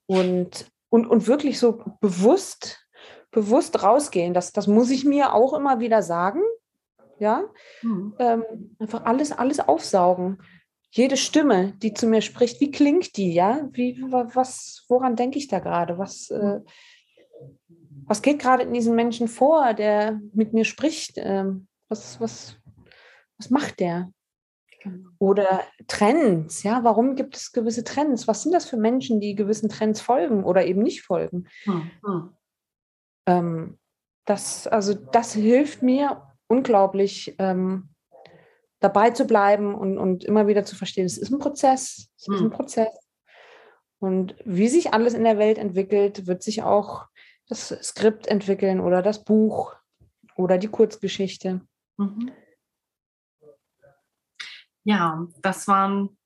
[0.07, 2.86] Und, und, und wirklich so bewusst,
[3.32, 4.32] bewusst rausgehen.
[4.32, 6.40] Das, das muss ich mir auch immer wieder sagen.
[7.18, 7.42] Ja,
[7.82, 8.14] mhm.
[8.20, 8.45] ähm,
[8.78, 10.40] einfach alles, alles aufsaugen.
[10.90, 13.34] Jede Stimme, die zu mir spricht, wie klingt die?
[13.34, 15.99] Ja, wie, was, woran denke ich da gerade?
[15.99, 16.61] Was, äh,
[18.07, 21.14] was geht gerade in diesem Menschen vor, der mit mir spricht?
[21.16, 22.57] Ähm, was, was,
[23.38, 24.12] was macht der?
[24.85, 25.09] Genau.
[25.18, 28.28] Oder Trends, ja, warum gibt es gewisse Trends?
[28.28, 31.49] Was sind das für Menschen, die gewissen Trends folgen oder eben nicht folgen?
[31.64, 32.37] Mhm.
[33.26, 33.78] Ähm,
[34.26, 37.89] das, also das hilft mir unglaublich, ähm,
[38.80, 42.35] dabei zu bleiben und, und immer wieder zu verstehen, es ist ein Prozess, es mhm.
[42.35, 42.53] ist ein hm.
[42.53, 43.09] Prozess.
[43.99, 47.07] Und wie sich alles in der Welt entwickelt, wird sich auch
[47.49, 49.74] das Skript entwickeln oder das Buch
[50.37, 51.62] oder die Kurzgeschichte.
[51.97, 52.30] Mhm.
[54.85, 56.16] Ja, das waren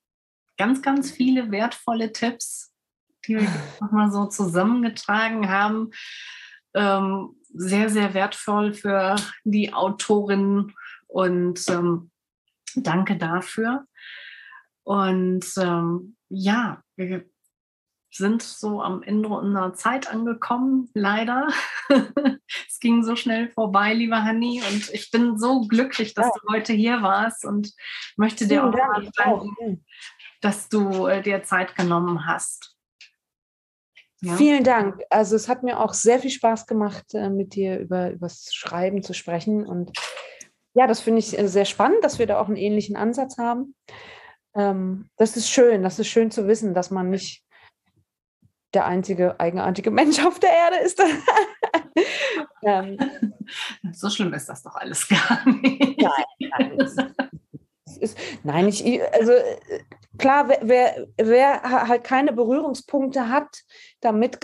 [0.56, 2.72] ganz, ganz viele wertvolle Tipps,
[3.26, 3.48] die wir
[3.80, 5.90] nochmal so zusammengetragen haben.
[6.74, 10.74] Ähm, sehr, sehr wertvoll für die Autorin
[11.06, 12.10] und ähm,
[12.74, 13.86] danke dafür.
[14.82, 17.24] Und ähm, ja, wir
[18.10, 21.48] sind so am Ende unserer Zeit angekommen, leider.
[22.68, 26.32] es ging so schnell vorbei, lieber Hanni, und ich bin so glücklich, dass ja.
[26.40, 27.72] du heute hier warst und
[28.16, 29.84] möchte dir auch Dank, danken,
[30.40, 32.74] dass du äh, dir Zeit genommen hast.
[34.20, 34.34] Ja.
[34.34, 35.00] Vielen Dank.
[35.10, 39.02] Also es hat mir auch sehr viel Spaß gemacht, äh, mit dir über das Schreiben
[39.02, 39.64] zu sprechen.
[39.64, 39.92] Und
[40.74, 43.76] ja, das finde ich äh, sehr spannend, dass wir da auch einen ähnlichen Ansatz haben.
[44.56, 47.44] Ähm, das ist schön, das ist schön zu wissen, dass man nicht
[48.74, 51.02] der einzige eigenartige Mensch auf der Erde ist.
[52.62, 52.98] ähm,
[53.92, 56.00] so schlimm ist das doch alles gar nicht.
[56.00, 56.78] Nein, nein,
[58.00, 59.32] ist, nein ich, also
[60.18, 63.62] klar, wer, wer, wer halt keine Berührungspunkte hat,
[64.00, 64.38] damit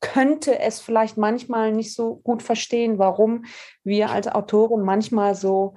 [0.00, 3.46] könnte es vielleicht manchmal nicht so gut verstehen, warum
[3.84, 5.74] wir als Autoren manchmal so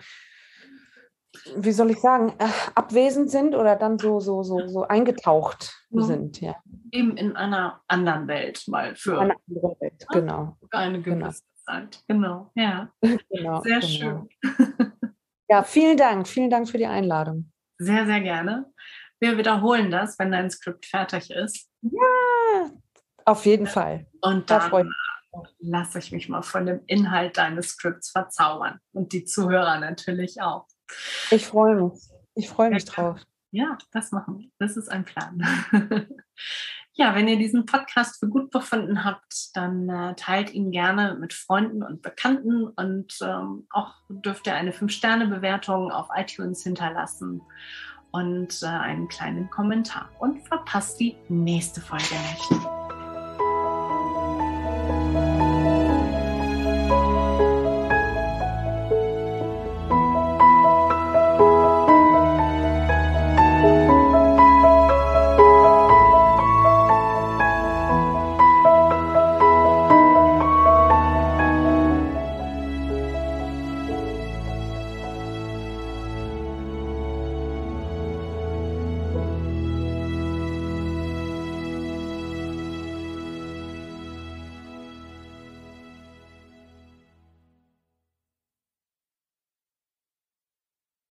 [1.55, 6.01] wie soll ich sagen, äh, abwesend sind oder dann so, so, so, so eingetaucht mhm.
[6.03, 6.41] sind.
[6.41, 6.55] Ja.
[6.91, 10.57] Eben in einer anderen Welt mal für eine andere Welt, genau.
[10.71, 11.25] Eine genau.
[11.25, 11.79] gewisse genau.
[11.79, 12.03] Zeit.
[12.07, 12.91] Genau, ja.
[13.29, 13.87] genau, Sehr genau.
[13.87, 14.29] schön.
[15.49, 16.27] ja, vielen Dank.
[16.27, 17.51] Vielen Dank für die Einladung.
[17.79, 18.71] Sehr, sehr gerne.
[19.19, 21.69] Wir wiederholen das, wenn dein Skript fertig ist.
[21.81, 22.71] Ja,
[23.25, 24.05] auf jeden Fall.
[24.21, 24.83] Und dann da
[25.59, 30.67] lasse ich mich mal von dem Inhalt deines Skripts verzaubern und die Zuhörer natürlich auch.
[31.31, 31.93] Ich freue mich.
[32.35, 33.19] Ich freue mich drauf.
[33.51, 34.49] Ja, das machen wir.
[34.59, 35.41] Das ist ein Plan.
[36.93, 41.33] ja, wenn ihr diesen Podcast für gut befunden habt, dann äh, teilt ihn gerne mit
[41.33, 47.41] Freunden und Bekannten und ähm, auch dürft ihr eine 5-Sterne-Bewertung auf iTunes hinterlassen
[48.11, 50.09] und äh, einen kleinen Kommentar.
[50.19, 52.76] Und verpasst die nächste Folge nicht.